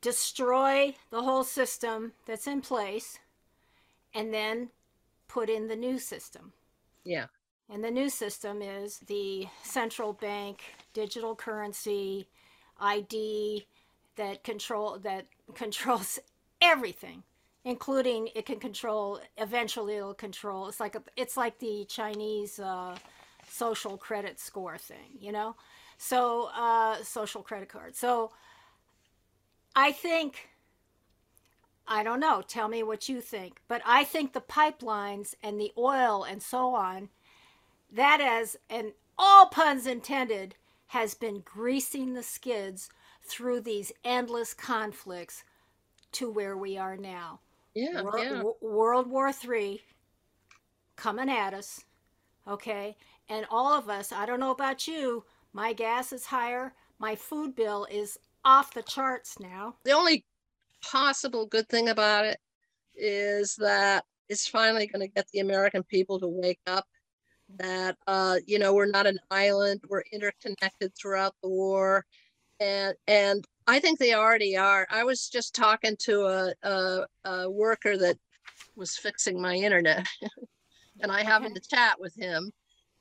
[0.00, 3.18] destroy the whole system that's in place
[4.14, 4.70] and then
[5.28, 6.52] put in the new system.
[7.04, 7.26] Yeah,
[7.68, 12.28] And the new system is the central bank digital currency
[12.80, 13.66] ID
[14.20, 16.18] that control that controls
[16.60, 17.22] everything,
[17.64, 22.96] including it can control eventually it'll control it's like a, it's like the Chinese uh,
[23.48, 25.56] social credit score thing, you know?
[25.98, 27.96] So uh, social credit card.
[27.96, 28.30] So
[29.74, 30.50] I think
[31.92, 32.40] I don't know.
[32.46, 33.60] Tell me what you think.
[33.66, 37.08] But I think the pipelines and the oil and so on,
[37.90, 40.54] that as, and all puns intended,
[40.88, 42.90] has been greasing the skids
[43.22, 45.44] through these endless conflicts
[46.12, 47.40] to where we are now.
[47.74, 48.42] yeah, Wor- yeah.
[48.42, 49.80] Wo- World War III
[50.96, 51.84] coming at us,
[52.46, 52.96] okay?
[53.28, 57.54] And all of us, I don't know about you, my gas is higher, my food
[57.54, 59.76] bill is off the charts now.
[59.84, 60.24] The only
[60.82, 62.38] possible good thing about it
[62.94, 66.86] is that it's finally going to get the American people to wake up.
[67.56, 72.04] That uh, you know we're not an island; we're interconnected throughout the war,
[72.60, 74.86] and and I think they already are.
[74.90, 78.16] I was just talking to a a, a worker that
[78.76, 80.06] was fixing my internet,
[81.00, 82.52] and I happened to chat with him.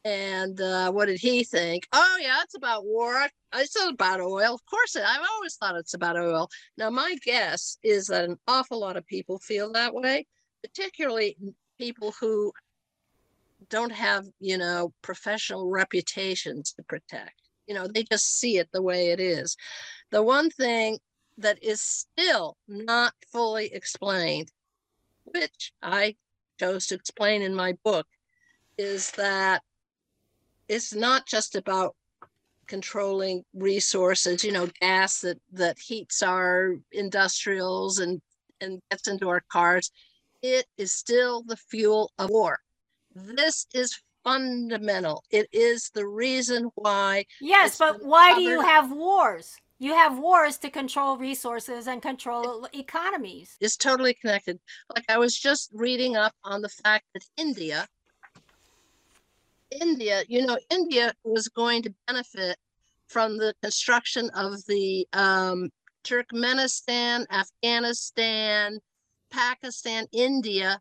[0.06, 1.86] And uh, what did he think?
[1.92, 3.16] Oh yeah, it's about war.
[3.16, 4.56] I- It's about oil.
[4.56, 6.50] Of course, it, I've always thought it's about oil.
[6.78, 10.26] Now, my guess is that an awful lot of people feel that way,
[10.64, 11.38] particularly
[11.78, 12.54] people who
[13.70, 17.49] don't have, you know, professional reputations to protect.
[17.70, 19.56] You know, they just see it the way it is.
[20.10, 20.98] The one thing
[21.38, 24.52] that is still not fully explained,
[25.24, 26.16] which I
[26.60, 28.08] chose to explain in my book,
[28.80, 29.62] is that
[30.68, 31.96] it's not just about
[32.66, 38.20] controlling resources, you know, gas that that heats our industrials and
[38.62, 39.92] and gets into our cars.
[40.42, 42.60] It is still the fuel of war.
[43.14, 45.24] This is fundamental.
[45.32, 49.56] It is the reason why Yes, but why do you have wars?
[49.82, 53.56] You have wars to control resources and control economies.
[53.62, 54.60] It's totally connected.
[54.94, 57.88] Like I was just reading up on the fact that India,
[59.72, 62.58] India, you know, India was going to benefit
[63.08, 65.70] from the construction of the um,
[66.04, 68.80] Turkmenistan, Afghanistan,
[69.32, 70.80] Pakistan, India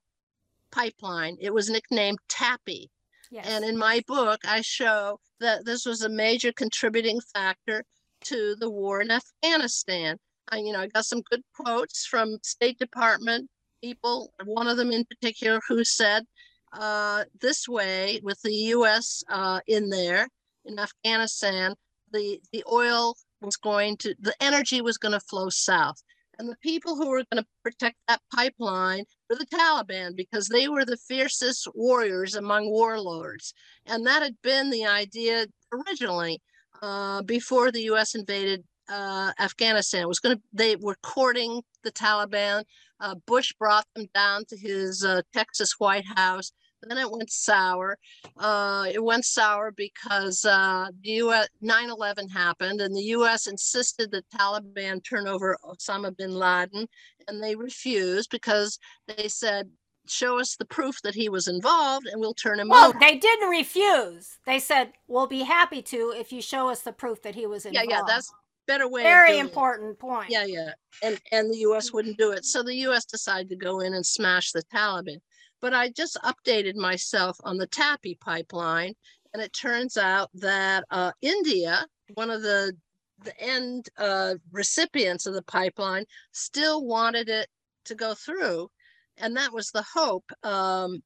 [0.70, 1.36] pipeline.
[1.40, 2.88] It was nicknamed TAPI.
[3.30, 3.46] Yes.
[3.46, 7.84] And in my book, I show that this was a major contributing factor
[8.24, 10.16] to the war in Afghanistan.
[10.50, 13.48] I, you know, I got some good quotes from State Department
[13.82, 16.24] people, one of them in particular, who said
[16.72, 19.22] uh, this way, with the U.S.
[19.28, 20.28] Uh, in there
[20.64, 21.74] in Afghanistan,
[22.12, 26.02] the the oil was going to, the energy was going to flow south.
[26.38, 30.68] And the people who were going to protect that pipeline were the Taliban because they
[30.68, 33.54] were the fiercest warriors among warlords.
[33.86, 36.40] And that had been the idea originally
[36.82, 38.14] uh, before the U.S.
[38.14, 40.02] invaded uh, Afghanistan.
[40.02, 40.42] It was going to.
[40.52, 42.64] They were courting the Taliban.
[43.00, 46.52] Uh, Bush brought them down to his uh, Texas White House.
[46.82, 47.98] Then it went sour.
[48.36, 51.48] Uh, it went sour because uh, the U.S.
[51.62, 53.46] 9/11 happened, and the U.S.
[53.46, 56.86] insisted that Taliban turn over Osama bin Laden,
[57.26, 59.68] and they refused because they said
[60.10, 62.98] show us the proof that he was involved and we'll turn him well, over.
[62.98, 64.38] they didn't refuse.
[64.46, 67.66] They said, "We'll be happy to if you show us the proof that he was
[67.66, 68.32] involved." yeah, yeah, that's
[68.66, 69.02] better way.
[69.02, 69.44] very doing it.
[69.44, 70.30] important point.
[70.30, 71.92] Yeah, yeah, and and the U.S.
[71.92, 73.04] wouldn't do it, so the U.S.
[73.04, 75.18] decided to go in and smash the Taliban.
[75.60, 78.94] But I just updated myself on the TAPI pipeline,
[79.32, 82.76] and it turns out that uh, India, one of the
[83.24, 87.48] the end uh, recipients of the pipeline, still wanted it
[87.86, 88.70] to go through,
[89.16, 90.30] and that was the hope.
[90.44, 91.02] Um,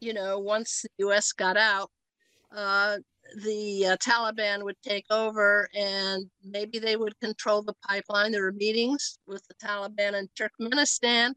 [0.00, 1.32] you know, once the U.S.
[1.32, 1.90] got out,
[2.54, 2.96] uh,
[3.42, 8.32] the uh, Taliban would take over and maybe they would control the pipeline.
[8.32, 11.34] There were meetings with the Taliban in Turkmenistan,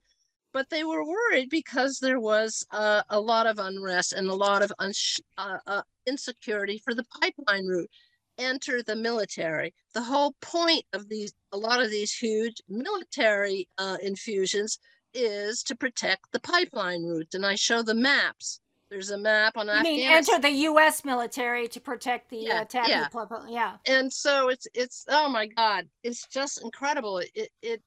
[0.54, 4.62] but they were worried because there was uh, a lot of unrest and a lot
[4.62, 7.90] of uns- uh, uh, insecurity for the pipeline route.
[8.38, 9.74] Enter the military.
[9.94, 14.80] The whole point of these, a lot of these huge military uh, infusions
[15.14, 17.34] is to protect the pipeline route.
[17.34, 18.62] And I show the maps.
[18.90, 20.36] There's a map on You mean Afghanistan.
[20.36, 21.04] enter the U.S.
[21.06, 23.08] military to protect the Yeah, uh, yeah.
[23.48, 23.76] Yeah.
[23.86, 27.84] and so it's it's oh my god it's just incredible it it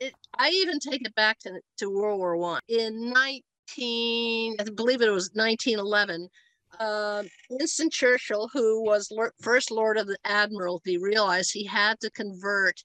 [0.00, 2.60] it i even take it back to, to world war one.
[2.68, 6.28] In 19 i believe it was 1911
[6.78, 12.82] um, winston churchill who was first lord of the admiralty realized he had to convert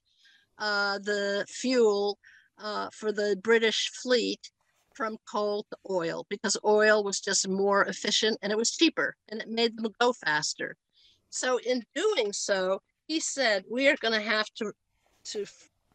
[0.58, 2.18] uh, the fuel
[2.62, 4.50] uh, for the british fleet
[4.94, 9.40] from coal to oil because oil was just more efficient and it was cheaper and
[9.40, 10.76] it made them go faster.
[11.30, 14.72] So in doing so, he said we are going to have to
[15.24, 15.46] to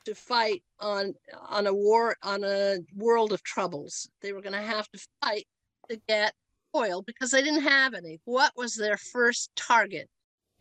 [0.08, 1.14] to fight on
[1.50, 4.10] on a war on a world of troubles.
[4.22, 5.46] They were going to have to fight
[5.90, 6.34] to get
[6.74, 8.22] oil because they didn't have any.
[8.24, 10.10] What was their first target?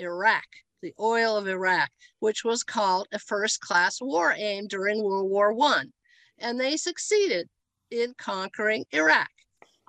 [0.01, 0.45] Iraq,
[0.83, 5.53] the oil of Iraq, which was called a first class war aim during World War
[5.53, 5.93] One,
[6.39, 7.49] and they succeeded
[7.93, 9.31] in conquering Iraq.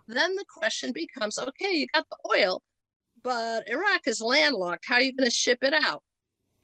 [0.08, 2.62] Then the question becomes, okay, you got the oil,
[3.24, 4.86] but Iraq is landlocked.
[4.88, 6.04] How are you going to ship it out?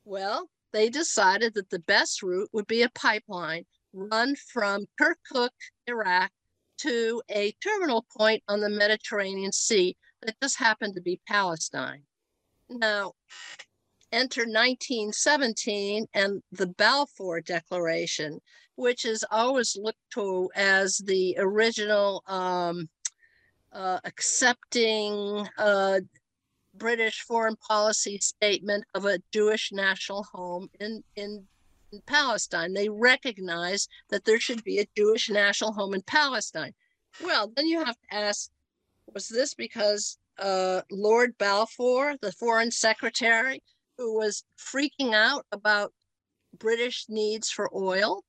[0.05, 5.51] Well, they decided that the best route would be a pipeline run from Kirkuk,
[5.87, 6.31] Iraq,
[6.79, 12.01] to a terminal point on the Mediterranean Sea that just happened to be Palestine.
[12.69, 13.13] Now,
[14.11, 18.39] enter 1917 and the Balfour Declaration,
[18.75, 22.89] which is always looked to as the original um,
[23.71, 25.99] uh, accepting uh,
[26.75, 31.45] British foreign policy statement of a Jewish national home in, in,
[31.91, 32.73] in Palestine.
[32.73, 36.73] They recognize that there should be a Jewish national home in Palestine.
[37.23, 38.49] Well, then you have to ask
[39.13, 43.61] was this because uh, Lord Balfour, the foreign secretary,
[43.97, 45.93] who was freaking out about
[46.57, 48.23] British needs for oil?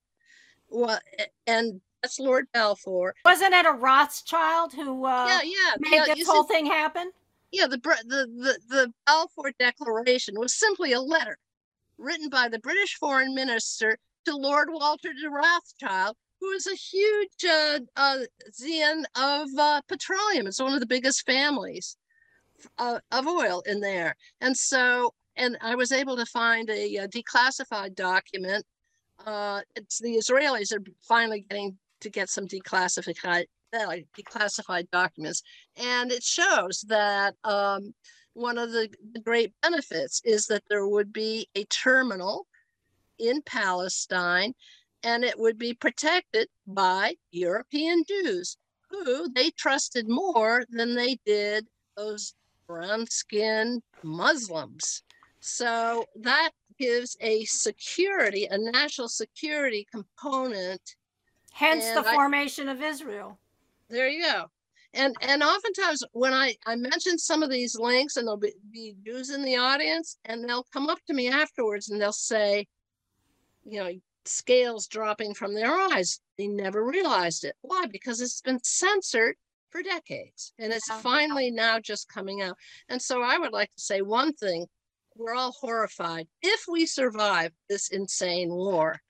[0.68, 0.98] Well,
[1.46, 3.14] and that's Lord Balfour.
[3.24, 5.74] Wasn't it a Rothschild who uh, yeah, yeah.
[5.78, 7.10] made yeah, this see- whole thing happen?
[7.54, 11.38] Yeah, the, the the the Balfour Declaration was simply a letter
[11.98, 17.44] written by the British Foreign Minister to Lord Walter de Rothschild, who is a huge
[17.48, 18.18] uh, uh,
[18.50, 20.48] Zeon of uh, petroleum.
[20.48, 21.96] It's one of the biggest families
[22.78, 27.94] of oil in there, and so and I was able to find a, uh declassified
[27.94, 28.64] document.
[29.24, 35.42] Uh, it's the Israelis are finally getting to get some declassified uh, declassified documents
[35.76, 37.94] and it shows that um,
[38.34, 38.88] one of the,
[39.24, 42.46] great benefits is that there would be a terminal
[43.18, 44.54] in Palestine
[45.02, 48.56] and it would be protected by European Jews
[48.90, 51.66] who they trusted more than they did
[51.96, 52.34] those
[52.66, 55.02] brown skinned Muslims.
[55.40, 60.96] So that gives a security, a national security component.
[61.52, 63.38] Hence And the I- formation of Israel.
[63.88, 64.50] There you go.
[64.94, 68.94] And and oftentimes when I I mention some of these links and there'll be, be
[69.04, 72.66] Jews in the audience and they'll come up to me afterwards and they'll say,
[73.64, 73.90] you know,
[74.24, 76.20] scales dropping from their eyes.
[76.38, 77.56] They never realized it.
[77.62, 77.86] Why?
[77.90, 79.36] Because it's been censored
[79.70, 81.00] for decades and it's Yeah.
[81.00, 82.56] finally now just coming out.
[82.88, 84.66] And so I would like to say one thing.
[85.16, 86.26] We're all horrified.
[86.42, 89.00] If we survive this insane war,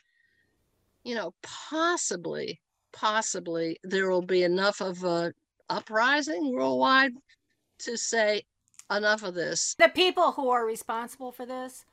[1.03, 2.61] you know, possibly,
[2.93, 5.33] possibly there will be enough of a
[5.69, 7.13] uprising worldwide
[7.81, 8.43] to say
[8.91, 9.75] enough of this.
[9.79, 11.85] The people who are responsible for this,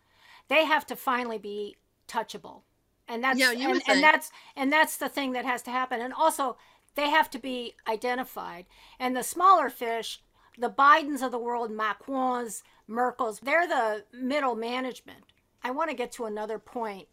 [0.47, 2.63] they have to finally be touchable.
[3.07, 6.01] And that's Yeah, you and, and that's and that's the thing that has to happen.
[6.01, 6.57] And also
[6.95, 8.65] they have to be identified.
[8.99, 10.21] And the smaller fish,
[10.57, 15.23] the Bidens of the world, Macrons, Merkels, they're the middle management.
[15.63, 17.07] I want to get to another point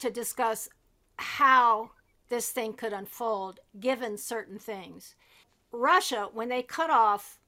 [0.00, 0.68] to discuss
[1.16, 1.90] how
[2.28, 5.14] this thing could unfold given certain things.
[5.72, 7.38] Russia, when they cut off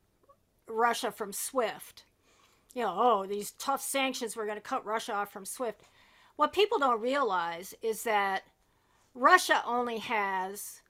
[0.67, 2.05] Russia from SWIFT,
[2.75, 5.83] you know, oh, these tough sanctions, we're going to cut Russia off from SWIFT.
[6.37, 8.43] What people don't realize is that
[9.15, 10.81] Russia only has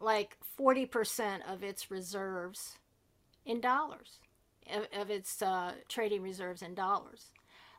[0.00, 2.78] like 40% of its reserves
[3.46, 4.18] in dollars,
[4.70, 7.32] of, of its uh, trading reserves in dollars.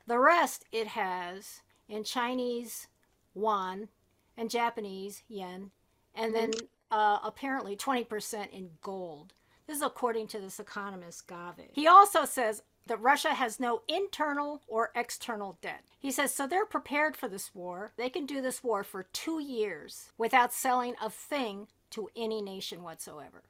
[0.07, 2.88] The rest it has in Chinese
[3.36, 3.89] yuan
[4.36, 5.69] and Japanese yen,
[6.15, 6.51] and then
[6.91, 9.33] uh, apparently 20% in gold.
[9.67, 11.67] This is according to this economist Gave.
[11.73, 15.83] He also says that Russia has no internal or external debt.
[15.99, 17.91] He says so they're prepared for this war.
[17.97, 22.81] They can do this war for two years without selling a thing to any nation
[22.81, 23.43] whatsoever.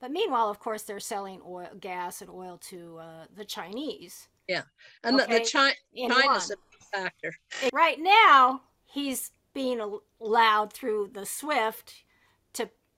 [0.00, 4.28] But meanwhile, of course, they're selling oil, gas, and oil to uh, the Chinese.
[4.46, 4.62] Yeah.
[5.04, 5.40] And the, Okay.
[5.40, 6.58] the Chi- In China's yuan.
[6.58, 7.34] a big factor.
[7.74, 9.80] Right now, he's being
[10.20, 11.94] allowed through the SWIFT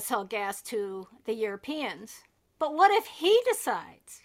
[0.00, 2.22] sell gas to the Europeans.
[2.58, 4.22] But what if he decides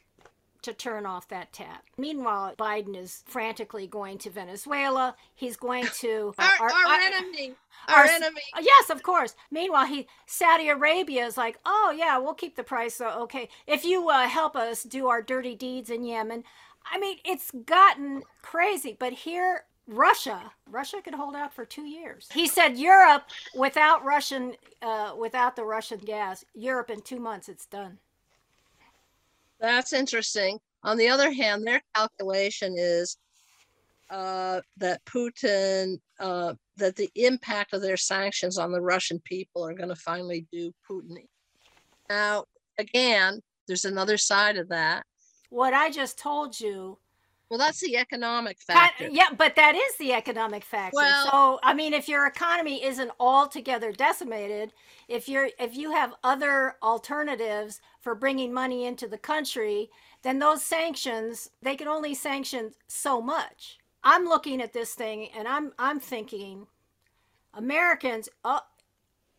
[0.61, 1.83] to turn off that tap?
[1.97, 5.15] Meanwhile, Biden is frantically going to Venezuela.
[5.33, 7.53] He's going to Our, our, our- enemy,
[7.87, 8.41] our our enemy.
[8.61, 9.35] Yes, of course.
[9.51, 12.99] Meanwhile, he Saudi Arabia is like, oh yeah, we'll keep the price.
[12.99, 16.43] Uh, okay, if you uh, help us do our dirty deeds in Yemen.
[16.91, 18.95] I mean, it's gotten crazy.
[18.99, 22.27] But here, Russia, Russia could hold out for two years.
[22.33, 23.23] He said Europe,
[23.55, 27.99] without Russian, uh, without the Russian gas, Europe in two months, it's done.
[29.59, 30.59] That's interesting.
[30.83, 33.17] On the other hand, their calculation is
[34.09, 39.73] uh, that Putin, uh, that the impact of their sanctions on the Russian people are
[39.73, 41.17] going to finally do Putin.
[42.09, 42.45] Now,
[42.77, 45.05] again, there's another side of that.
[45.49, 46.97] What I just told you
[47.49, 49.07] Well, that's the economic Ki- factor.
[49.11, 50.95] Yeah, but that is the economic factor.
[50.95, 54.73] Well- so I mean, if your economy isn't altogether decimated,
[55.07, 59.89] if you're if you have other alternatives for bringing money into the country,
[60.23, 63.77] then those sanctions they can only sanction so much.
[64.03, 66.67] I'm looking at this thing and I'm I'm thinking,
[67.53, 68.59] Americans, uh,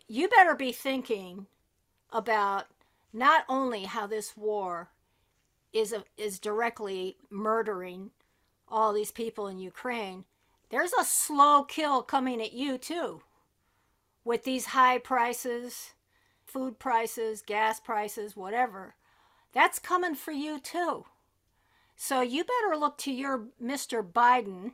[0.09, 1.47] you better be thinking
[2.11, 2.67] about
[3.13, 4.91] not only how this war
[5.77, 8.11] is a, is directly murdering
[8.69, 10.25] all these people in Ukraine,
[10.71, 13.23] there's a slow kill coming at you too.
[14.25, 15.93] With these high prices,
[16.45, 18.95] food prices, gas prices, whatever,
[19.53, 21.05] that's coming for you too.
[21.95, 24.03] So you better look to your Mr.
[24.03, 24.73] Biden,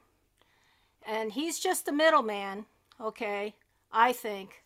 [1.06, 2.66] and he's just the middleman,
[3.00, 3.54] okay?
[3.92, 4.62] I think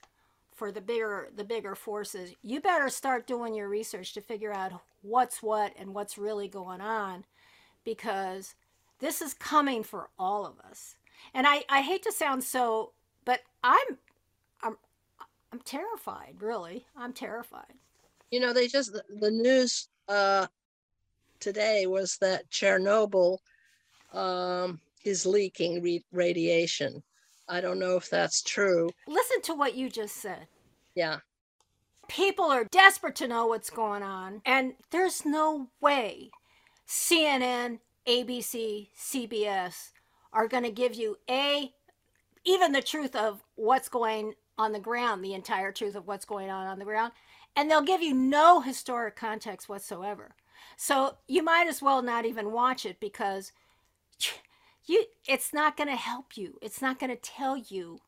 [0.55, 2.34] for the bigger the bigger forces.
[2.43, 6.81] You better start doing your research to figure out what's what and what's really going
[6.81, 7.25] on
[7.85, 8.55] because
[8.99, 10.97] this is coming for all of us.
[11.35, 12.93] And I, I hate to sound so
[13.27, 13.99] but I'm
[14.63, 14.77] I'm
[15.53, 16.87] I'm terrified, really.
[16.97, 17.75] I'm terrified.
[18.31, 20.47] You know, they just, the- news uh,
[21.41, 23.39] today was that Chernobyl
[24.13, 27.03] um, is leaking re- radiation.
[27.49, 28.91] I don't know if that's true.
[29.07, 30.49] Listen to what you just said.
[30.97, 31.19] Yeah.
[32.09, 36.31] People are desperate to know what's going on, and there's no way
[36.87, 39.91] CNN, ABC, CBS
[40.33, 41.73] are going to give you a
[42.45, 46.49] even the truth of what's going on the ground, the entire truth of what's going
[46.49, 47.13] on on the ground,
[47.57, 50.37] and they'll give you no historic context whatsoever.
[50.77, 53.53] So you might as well not even watch it because
[54.87, 56.59] you it's not going to help you.
[56.63, 57.99] It's not going to tell you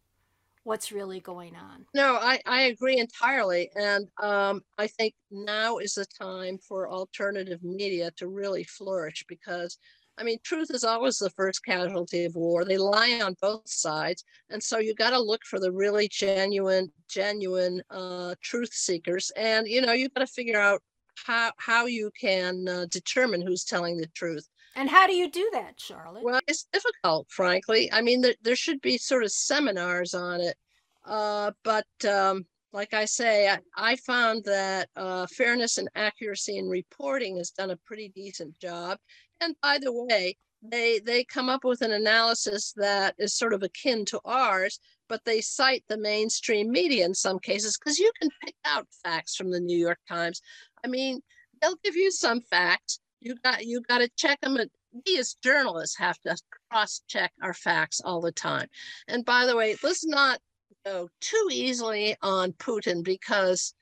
[0.68, 1.86] what's really going on.
[1.94, 3.70] No, I, I agree entirely.
[3.74, 9.78] And um, I think now is the time for alternative media to really flourish because,
[10.18, 12.66] I mean, truth is always the first casualty of war.
[12.66, 14.22] They lie on both sides.
[14.50, 19.32] And so you got to look for the really genuine, genuine uh, truth seekers.
[19.36, 20.82] And, you know, you got to figure out
[21.26, 24.46] how, how you can uh, determine who's telling the truth.
[24.78, 26.22] And how do you do that, Charlotte?
[26.22, 27.92] Well, it's difficult, frankly.
[27.92, 30.56] I mean, there, there should be sort of seminars on it.
[31.04, 36.68] Uh, but um, like I say, I, I found that uh, fairness and accuracy in
[36.68, 38.98] reporting has done a pretty decent job.
[39.40, 43.64] And by the way, they they come up with an analysis that is sort of
[43.64, 48.30] akin to ours, but they cite the mainstream media in some cases because you can
[48.44, 50.40] pick out facts from the New York Times.
[50.84, 51.20] I mean,
[51.60, 54.70] they'll give you some facts, you got you got to check them and
[55.06, 56.36] we as journalists have to
[56.70, 58.66] cross check our facts all the time.
[59.06, 60.40] And by the way let's not
[60.84, 63.74] go too easily on putin because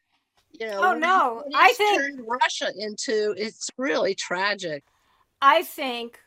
[0.50, 1.44] you know oh no.
[1.54, 4.84] i think russia into it's really tragic.
[5.42, 6.18] I think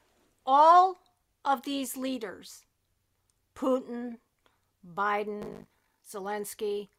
[0.45, 0.99] all
[1.43, 2.63] of these leaders
[3.55, 4.17] putin
[4.95, 5.65] biden
[6.09, 6.89] zelensky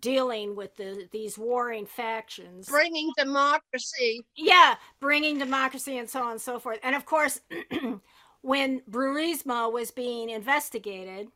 [0.00, 2.66] dealing with the, these warring factions.
[2.66, 4.24] Bringing democracy.
[4.34, 6.78] Yeah, bringing democracy and so on and so forth.
[6.82, 7.42] And of course,
[8.40, 11.28] when Burisma was being investigated,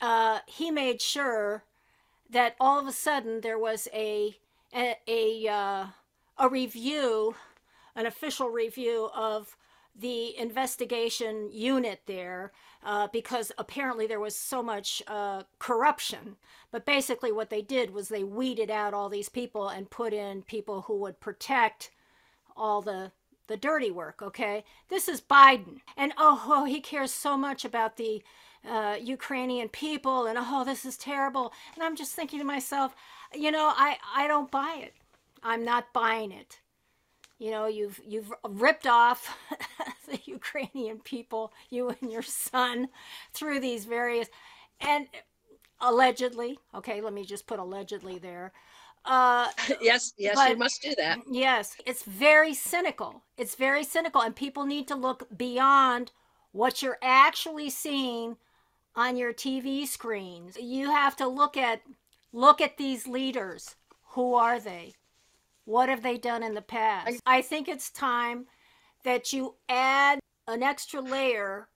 [0.00, 1.64] uh, he made sure
[2.30, 4.38] that all of a sudden there was a
[4.74, 5.86] a, a uh,
[6.38, 7.34] a review,
[7.94, 9.56] an official review of
[9.94, 12.52] the investigation unit there
[12.84, 16.36] uh, because apparently there was so much uh, corruption.
[16.70, 20.42] But basically, what they did was they weeded out all these people and put in
[20.42, 21.90] people who would protect
[22.56, 23.12] all the
[23.48, 24.22] the dirty work.
[24.22, 28.22] Okay, this is Biden, and oh, oh he cares so much about the
[28.68, 31.52] uh, Ukrainian people, and oh, this is terrible.
[31.74, 32.94] And I'm just thinking to myself,
[33.34, 34.94] you know, I I don't buy it.
[35.42, 36.60] I'm not buying it.
[37.38, 39.36] You know, you've you've ripped off
[40.08, 42.88] the Ukrainian people, you and your son,
[43.32, 44.28] through these various
[44.80, 45.08] and
[45.80, 48.52] allegedly, okay, let me just put allegedly there.
[49.04, 49.48] Uh,
[49.80, 51.18] yes, yes, but, you must do that.
[51.30, 53.22] Yes, it's very cynical.
[53.36, 56.12] It's very cynical, and people need to look beyond
[56.52, 58.36] what you're actually seeing
[58.94, 60.56] on your TV screens.
[60.56, 61.82] You have to look at
[62.32, 63.74] look at these leaders.
[64.10, 64.94] Who are they?
[65.64, 67.20] What have they done in the past?
[67.24, 68.46] I, think it's time
[69.04, 71.68] that you add an extra layer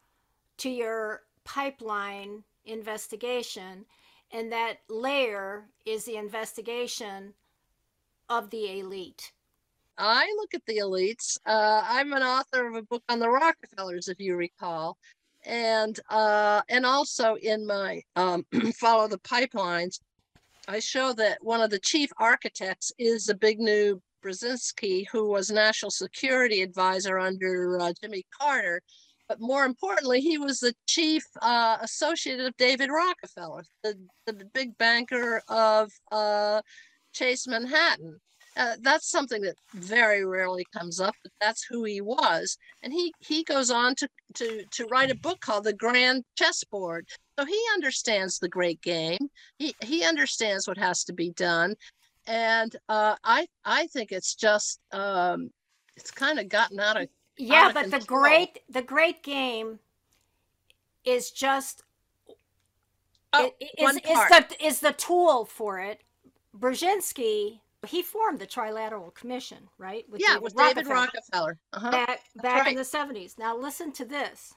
[0.59, 3.85] to your pipeline investigation,
[4.33, 7.35] and that layer is the investigation
[8.29, 9.33] of the elite.
[9.99, 11.39] I look at the elites.
[11.47, 14.99] Uh, I'm an author of a book on the Rockefellers, if you recall,
[15.45, 20.01] and uh, and also in my um, follow the pipelines,
[20.69, 25.91] I show that one of the chief architects is the Zbigniew Brzezinski, who was national
[25.91, 28.83] security advisor under uh, Jimmy Carter.
[29.29, 33.97] But more importantly, he was the chief uh, associate of David Rockefeller, the,
[34.27, 36.63] the big banker of uh,
[37.13, 38.21] Chase Manhattan.
[38.57, 42.57] Uh, that's something that very rarely comes up, but that's who he was.
[42.83, 47.07] And he he goes on to to to write a book called The Grand Chessboard.
[47.39, 49.19] So he understands the great game.
[49.59, 51.75] He he understands what has to be done,
[52.27, 55.51] and uh, I I think it's just um,
[55.97, 57.67] it's kind of gotten out of yeah.
[57.67, 59.79] Out but the great the great game
[61.05, 61.83] is just
[63.33, 66.01] Oh, it- is, is the is the tool for it.
[66.59, 70.05] Brzezinski he formed the Trilateral Commission, right?
[70.11, 71.59] With yeah, with David Rockefeller.
[71.73, 71.91] Uh-huh.
[71.91, 73.39] back back in the 70s.
[73.39, 74.55] Now listen to this.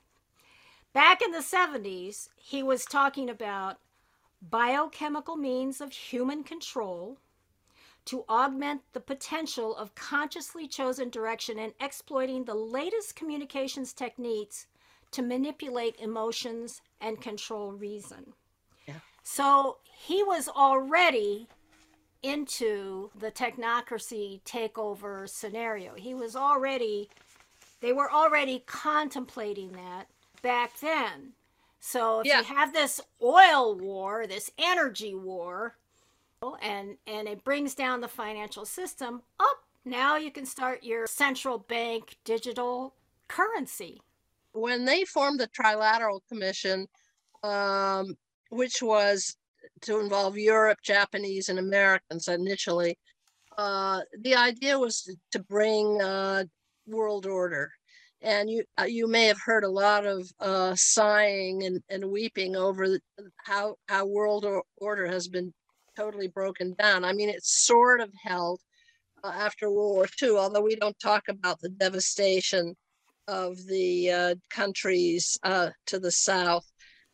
[0.93, 3.77] Back in the 70s, he was talking about
[4.41, 7.17] biochemical means of human control
[8.05, 14.65] to augment the potential of consciously chosen direction and exploiting the latest communications techniques
[15.11, 18.33] to manipulate emotions and control reason.
[18.87, 18.95] Yeah.
[19.21, 21.47] So he was already
[22.23, 25.93] into the technocracy takeover scenario.
[25.93, 27.09] He was already,
[27.79, 30.07] they were already contemplating that
[30.41, 31.33] back then.
[31.79, 32.39] So if Yeah.
[32.39, 35.77] you have this oil war, this energy war,
[36.61, 41.57] and and it brings down the financial system, up now you can start your central
[41.59, 42.95] bank digital
[43.27, 44.01] currency.
[44.53, 46.87] when they formed the Trilateral Commission,
[47.43, 48.15] um,
[48.49, 49.35] which was
[49.81, 52.97] to involve Europe, Japanese, and Americans initially,
[53.57, 56.45] uh, the idea was to, to bring uh,
[56.87, 57.71] world order.
[58.21, 62.55] And you uh, you may have heard a lot of uh, sighing and, and weeping
[62.55, 62.99] over
[63.37, 64.45] how how world
[64.77, 65.53] order has been
[65.95, 67.05] totally broken down.
[67.05, 68.59] I mean, it's sort of held
[69.23, 72.75] uh, after World War II, although we don't talk about the devastation
[73.27, 76.65] of the uh, countries uh, to the south,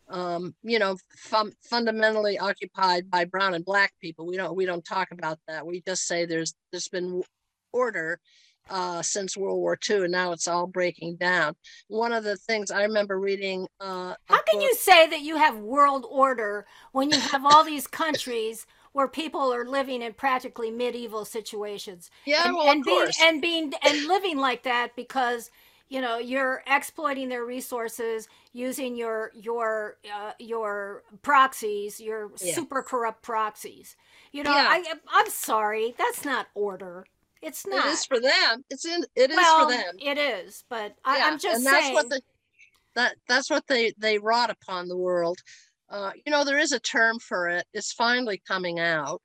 [0.09, 4.25] um, you know, fun- fundamentally occupied by brown and black people.
[4.25, 5.65] We don't we don't talk about that.
[5.65, 7.21] We just say there's there's been
[7.73, 8.19] order
[8.69, 11.55] uh, since World War II, and now it's all breaking down.
[11.87, 13.67] One of the things I remember reading.
[13.79, 17.63] Uh, How can book- you say that you have world order when you have all
[17.63, 22.09] these countries where people are living in practically medieval situations?
[22.25, 23.17] Yeah, and, well, and of being course.
[23.21, 25.51] and being and living like that because
[25.89, 32.55] you know you're exploiting their resources using your your uh, your proxies your Yeah.
[32.55, 33.95] super corrupt proxies
[34.31, 34.65] you know Yeah.
[34.67, 37.05] i i'm sorry that's not order
[37.45, 38.63] it's not It is for them.
[38.69, 39.03] It's in.
[39.15, 39.95] It is well for them.
[39.99, 42.21] it is but I, Yeah, i'm just and that's saying what the,
[42.95, 45.39] that that's what they they wrought upon the world.
[45.89, 47.65] Uh, you know, there is a term for it.
[47.73, 49.21] It's finally coming out,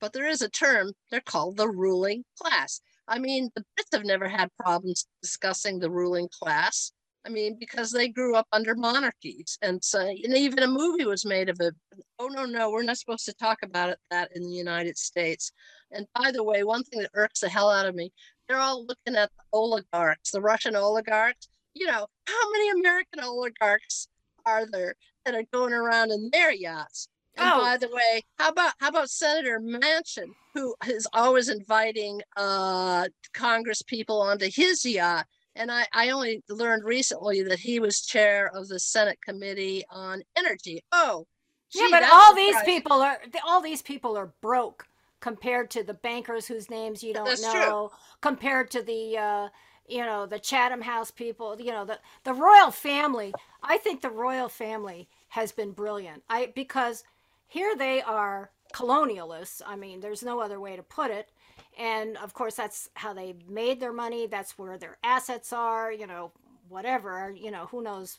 [0.00, 0.92] but there is a term.
[1.10, 2.80] They're called the ruling class.
[3.06, 6.92] I mean, the Brits have never had problems discussing the ruling class.
[7.26, 11.26] I mean, because they grew up under monarchies, and so and even a movie was
[11.26, 11.74] made of it.
[12.18, 15.52] Oh no, no, we're not supposed to talk about it that in the United States.
[15.90, 18.12] And by the way, one thing that irks the hell out of me,
[18.48, 21.48] they're all looking at the oligarchs, the Russian oligarchs.
[21.74, 24.08] You know, how many American oligarchs
[24.44, 27.08] are there that are going around in their yachts?
[27.36, 27.60] And Oh.
[27.60, 33.82] by the way, how about how about Senator Manchin, who is always inviting uh, Congress
[33.82, 35.26] people onto his yacht?
[35.54, 40.22] And I, I only learned recently that he was chair of the Senate Committee on
[40.36, 40.82] Energy.
[40.92, 41.26] Oh,
[41.74, 44.86] yeah gee, but that's all these people are all these people are broke
[45.20, 47.60] compared to the bankers whose names you don't That's true.
[47.60, 47.90] know
[48.20, 49.48] compared to the uh
[49.88, 53.32] you know the chatham house people you know the the royal family.
[53.62, 56.22] I think the royal family has been brilliant.
[56.28, 57.04] I because
[57.46, 59.62] here they are colonialists.
[59.66, 61.30] I mean there's no other way to put it.
[61.78, 64.26] And of course that's how they made their money.
[64.26, 66.32] That's where their assets are you know
[66.68, 68.18] whatever you know who knows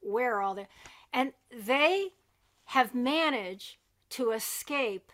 [0.00, 0.68] where all their
[1.12, 2.08] and they
[2.66, 3.76] have managed
[4.10, 5.12] to escape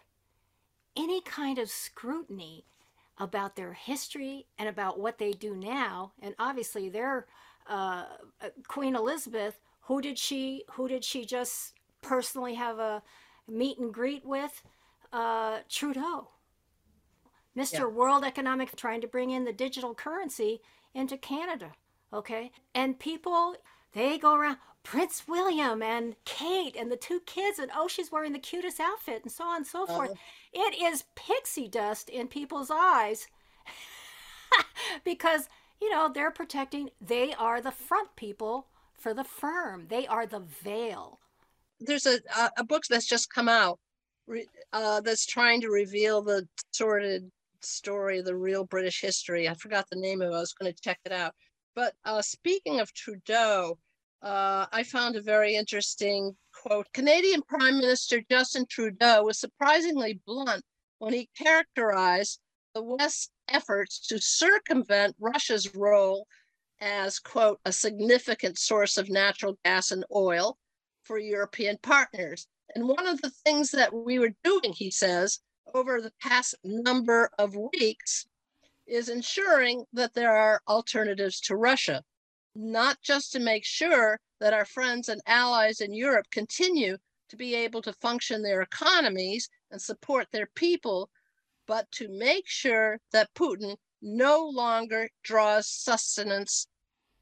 [0.96, 2.64] any kind of scrutiny
[3.18, 6.12] about their history and about what they do now.
[6.20, 7.26] And obviously their
[7.68, 8.04] uh,
[8.40, 13.02] uh, queen elizabeth who did she who did she just personally have a
[13.48, 14.62] meet and greet with?
[15.12, 16.28] Uh, trudeau.
[17.56, 17.86] Mr Yeah.
[17.86, 20.60] world economic trying to bring in the digital currency
[20.94, 21.72] into canada
[22.12, 22.50] okay?
[22.74, 23.56] And people
[23.92, 28.32] they go around prince william and kate and the two kids and oh she's wearing
[28.32, 30.18] the cutest outfit and so on and so forth Uh-huh.
[30.52, 33.28] it is pixie dust in people's eyes
[35.04, 35.48] because
[35.80, 38.66] you know they're protecting they are the front people
[38.98, 41.20] for the firm they are the veil
[41.80, 42.18] there's a
[42.56, 43.78] a, book that's just come out
[44.72, 47.30] uh, that's trying to reveal the sordid
[47.60, 49.48] story of the real British history.
[49.48, 50.34] I forgot the name of it.
[50.34, 51.32] I was going to check it out.
[51.74, 53.78] But uh, speaking of Trudeau,
[54.20, 56.86] uh, I found a very interesting quote.
[56.92, 60.64] Canadian Prime Minister Justin Trudeau was surprisingly blunt
[60.98, 62.40] when he characterized
[62.74, 66.26] the West's efforts to circumvent Russia's role
[66.80, 70.58] as, quote, a significant source of natural gas and oil
[71.02, 72.46] for European partners.
[72.74, 75.40] And one of the things that we were doing, he says,
[75.74, 78.26] over the past number of weeks
[78.86, 82.02] is ensuring that there are alternatives to Russia.
[82.54, 86.96] not just to make sure that our friends and allies in Europe continue
[87.28, 91.08] to be able to function their economies and support their people,
[91.66, 96.66] but to make sure that Putin no longer draws sustenance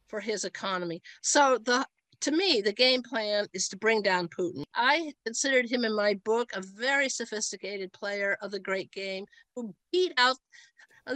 [0.09, 1.01] for his economy.
[1.23, 1.87] So the
[2.23, 4.65] to me, the game plan is to bring down Putin.
[4.75, 9.25] I considered him in my book a very sophisticated player of the great game
[9.57, 10.37] who beat out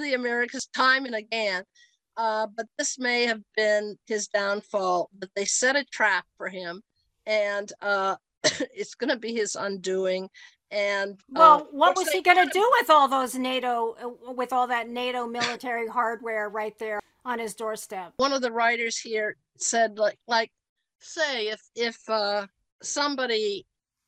[0.00, 1.64] the Americas time and again.
[2.16, 5.10] Uh, but this may have been his downfall.
[5.18, 6.82] But they set a trap for him,
[7.26, 8.16] and uh,
[8.74, 10.28] it's going to be his undoing.
[10.70, 14.52] And well, uh, what was he going to do with all those NATO, uh, with
[14.52, 18.12] all that NATO military hardware right there on his doorstep?
[18.16, 20.50] One of the writers here said, like, like,
[21.00, 22.46] say if if uh,
[22.82, 23.66] somebody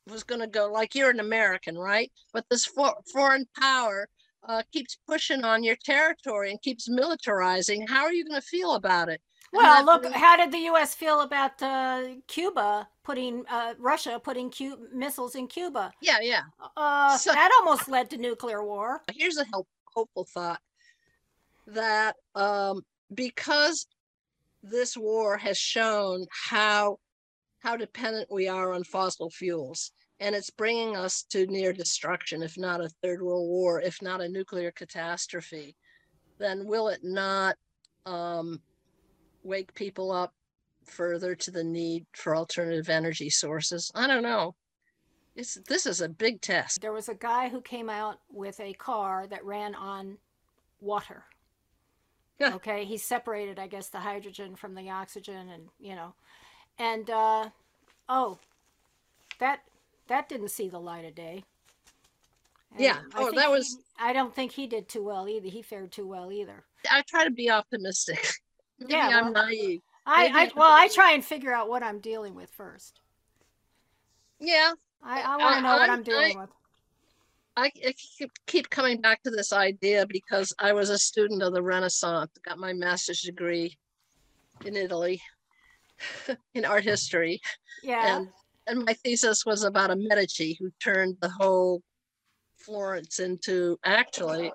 [0.09, 2.11] was going to go, like, you're an American, right?
[2.33, 4.07] But this for, foreign power
[4.47, 7.87] uh, keeps pushing on your territory and keeps militarizing.
[7.87, 9.21] How are you going to feel about it?
[9.53, 10.93] Well, look, how did the U.S.
[10.93, 15.93] feel about uh, Cuba putting uh, Russia putting Cu- missiles in Cuba?
[16.01, 16.41] Yeah, yeah.
[16.75, 19.01] Uh, so, that almost led to nuclear war.
[19.13, 20.59] Here's a help, hopeful thought
[21.67, 22.81] that um,
[23.13, 23.87] because
[24.63, 26.97] this war has shown how
[27.59, 32.57] how dependent we are on fossil fuels, and it's bringing us to near destruction, if
[32.57, 35.75] not a third world war, if not a nuclear catastrophe,
[36.39, 37.55] then will it not
[38.05, 38.61] um,
[39.43, 40.33] wake people up
[40.85, 43.91] further to the need for alternative energy sources?
[43.93, 44.55] I don't know.
[45.35, 46.81] It's, this is a big test.
[46.81, 50.17] There was a guy who came out with a car that ran on
[50.81, 51.25] water.
[52.39, 52.55] Yeah.
[52.55, 56.13] Okay, he separated, I guess, the hydrogen from the oxygen, and you know,
[56.77, 57.49] and uh,
[58.09, 58.37] oh,
[59.39, 59.61] that
[60.07, 61.43] that didn't see the light of day.
[62.71, 62.97] And yeah.
[63.13, 63.77] I oh, that he, was.
[63.99, 65.47] I don't think he did too well either.
[65.47, 66.63] He fared too well either.
[66.89, 68.25] I try to be optimistic.
[68.79, 69.81] Maybe yeah, I'm naive.
[70.05, 73.01] I, I well, I try and figure out what I'm dealing with first.
[74.39, 74.71] Yeah.
[75.03, 76.49] I, I want to know I, what I'm dealing I, with.
[77.57, 77.71] I
[78.45, 82.59] keep coming back to this idea because I was a student of the Renaissance, got
[82.59, 83.75] my master's degree
[84.63, 85.19] in Italy
[86.53, 87.41] in art history.
[87.81, 88.17] Yeah.
[88.17, 88.29] And,
[88.67, 91.81] and my thesis was about a Medici who turned the whole
[92.57, 94.51] Florence into actually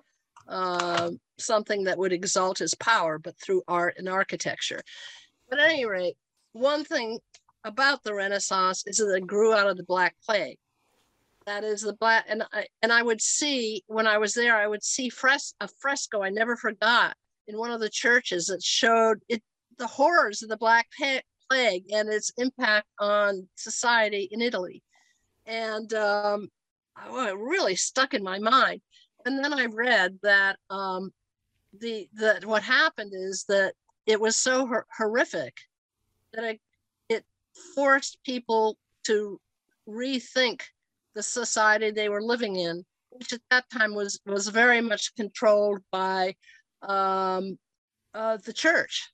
[0.49, 4.81] uh, something that would exalt his power, but through art and architecture.
[5.49, 6.17] But at any rate,
[6.53, 7.19] one thing
[7.65, 10.59] about the Renaissance is that it grew out of the Black Plague.
[11.47, 14.69] That is the black, and I and I would see when I was there, I
[14.69, 17.17] would see fres- a fresco I never forgot
[17.49, 19.43] in one of the churches that showed it
[19.77, 20.87] the horrors of the Black
[21.53, 24.83] Plague and its impact on society in Italy,
[25.45, 26.49] and um,
[26.97, 28.81] it really stuck in my mind.
[29.27, 31.13] And then I read that um,
[31.79, 33.75] the that what happened is that
[34.07, 35.55] it was so hor- horrific
[36.33, 36.61] that it,
[37.11, 37.25] it
[37.75, 39.39] forced people to
[39.87, 40.63] rethink
[41.15, 45.83] the society they were living in, which at that time was was very much controlled
[45.91, 46.35] by
[46.81, 47.59] um,
[48.15, 49.11] uh, the church,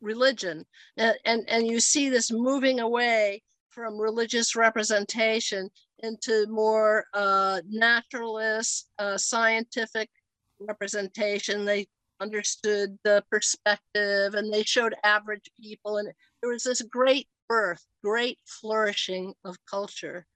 [0.00, 0.64] religion,
[0.96, 5.70] and, and and you see this moving away from religious representation
[6.00, 10.08] into more uh, naturalist, uh, scientific
[10.58, 11.64] representation.
[11.64, 11.86] They
[12.20, 16.10] understood the perspective and they showed average people, and
[16.42, 20.26] there was this great birth, great flourishing of culture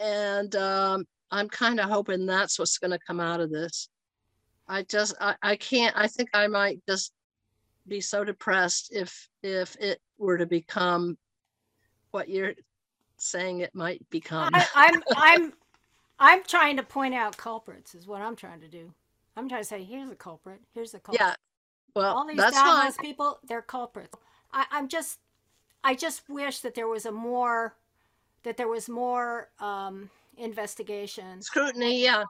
[0.00, 3.88] and um, I'm kind of hoping that's what's going to come out of this.
[4.68, 5.96] I just I, I can't.
[5.96, 7.12] I think I might just
[7.88, 11.16] be so depressed if if it were to become
[12.10, 12.54] what you're
[13.16, 14.50] saying it might become.
[14.54, 15.52] I, I'm I'm
[16.18, 18.92] I'm trying to point out culprits is what I'm trying to do.
[19.36, 20.60] I'm trying to say here's a culprit.
[20.74, 21.20] Here's a culprit.
[21.20, 21.34] Yeah.
[21.94, 24.16] Well, all these that's people, they're culprits.
[24.52, 25.18] I, I'm just
[25.84, 27.74] I just wish that there was a more
[28.42, 32.02] that there was more um, investigation scrutiny.
[32.02, 32.24] Yeah,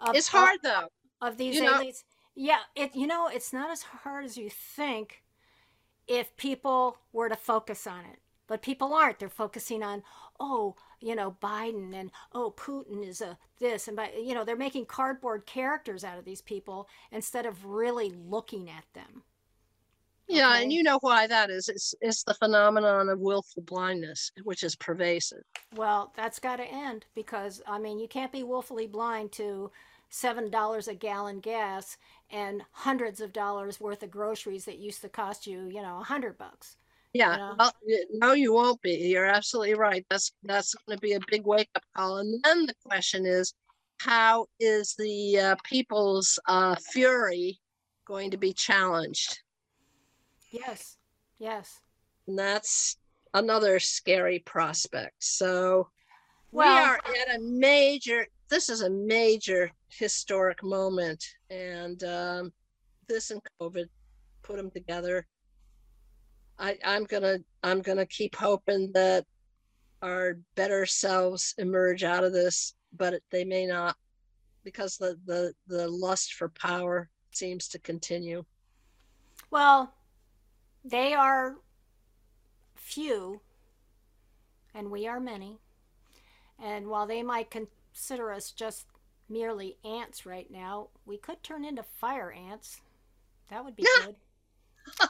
[0.00, 0.88] of, it's hard though
[1.20, 1.80] of these you elites.
[1.80, 1.90] Know.
[2.34, 5.22] Yeah, it you know it's not as hard as you think
[6.08, 9.18] if people were to focus on it, but people aren't.
[9.18, 10.02] They're focusing on
[10.40, 14.56] oh you know Biden and oh Putin is a this and by you know they're
[14.56, 19.22] making cardboard characters out of these people instead of really looking at them.
[20.28, 20.62] Yeah, okay.
[20.62, 21.68] and you know why that is.
[21.68, 25.44] It's it's the phenomenon of willful blindness, which is pervasive.
[25.74, 29.70] Well, that's got to end because I mean, you can't be willfully blind to
[30.10, 31.96] seven dollars a gallon gas
[32.32, 36.04] and hundreds of dollars worth of groceries that used to cost you, you know, a
[36.04, 36.76] hundred bucks.
[37.12, 37.54] Yeah, you know?
[37.58, 37.72] well,
[38.12, 38.92] no, you won't be.
[38.92, 40.04] You're absolutely right.
[40.08, 42.18] That's that's going to be a big wake up call.
[42.18, 43.52] And then the question is,
[44.00, 47.60] how is the uh, people's uh, fury
[48.06, 49.40] going to be challenged?
[50.50, 50.96] Yes.
[51.38, 51.80] Yes.
[52.26, 52.96] And that's
[53.34, 55.14] another scary prospect.
[55.20, 55.88] So
[56.50, 61.24] Well- we are at a major, this is a major historic moment.
[61.50, 62.52] And um,
[63.08, 63.86] this and COVID
[64.42, 65.26] put them together.
[66.58, 69.24] I, I'm gonna I'm gonna keep hoping that
[70.02, 73.96] our better selves emerge out of this, but they may not
[74.64, 78.44] because the the the lust for power seems to continue.
[79.50, 79.92] Well,
[80.84, 81.56] they are
[82.74, 83.40] few,
[84.74, 85.58] and we are many.
[86.62, 88.86] And while they might consider us just
[89.32, 92.80] merely ants right now, we could turn into fire ants.
[93.50, 94.16] That would be good.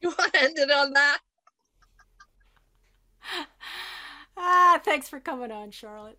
[0.00, 1.18] You want to end it on that?
[4.36, 6.18] Ah, thanks for coming on, Charlotte.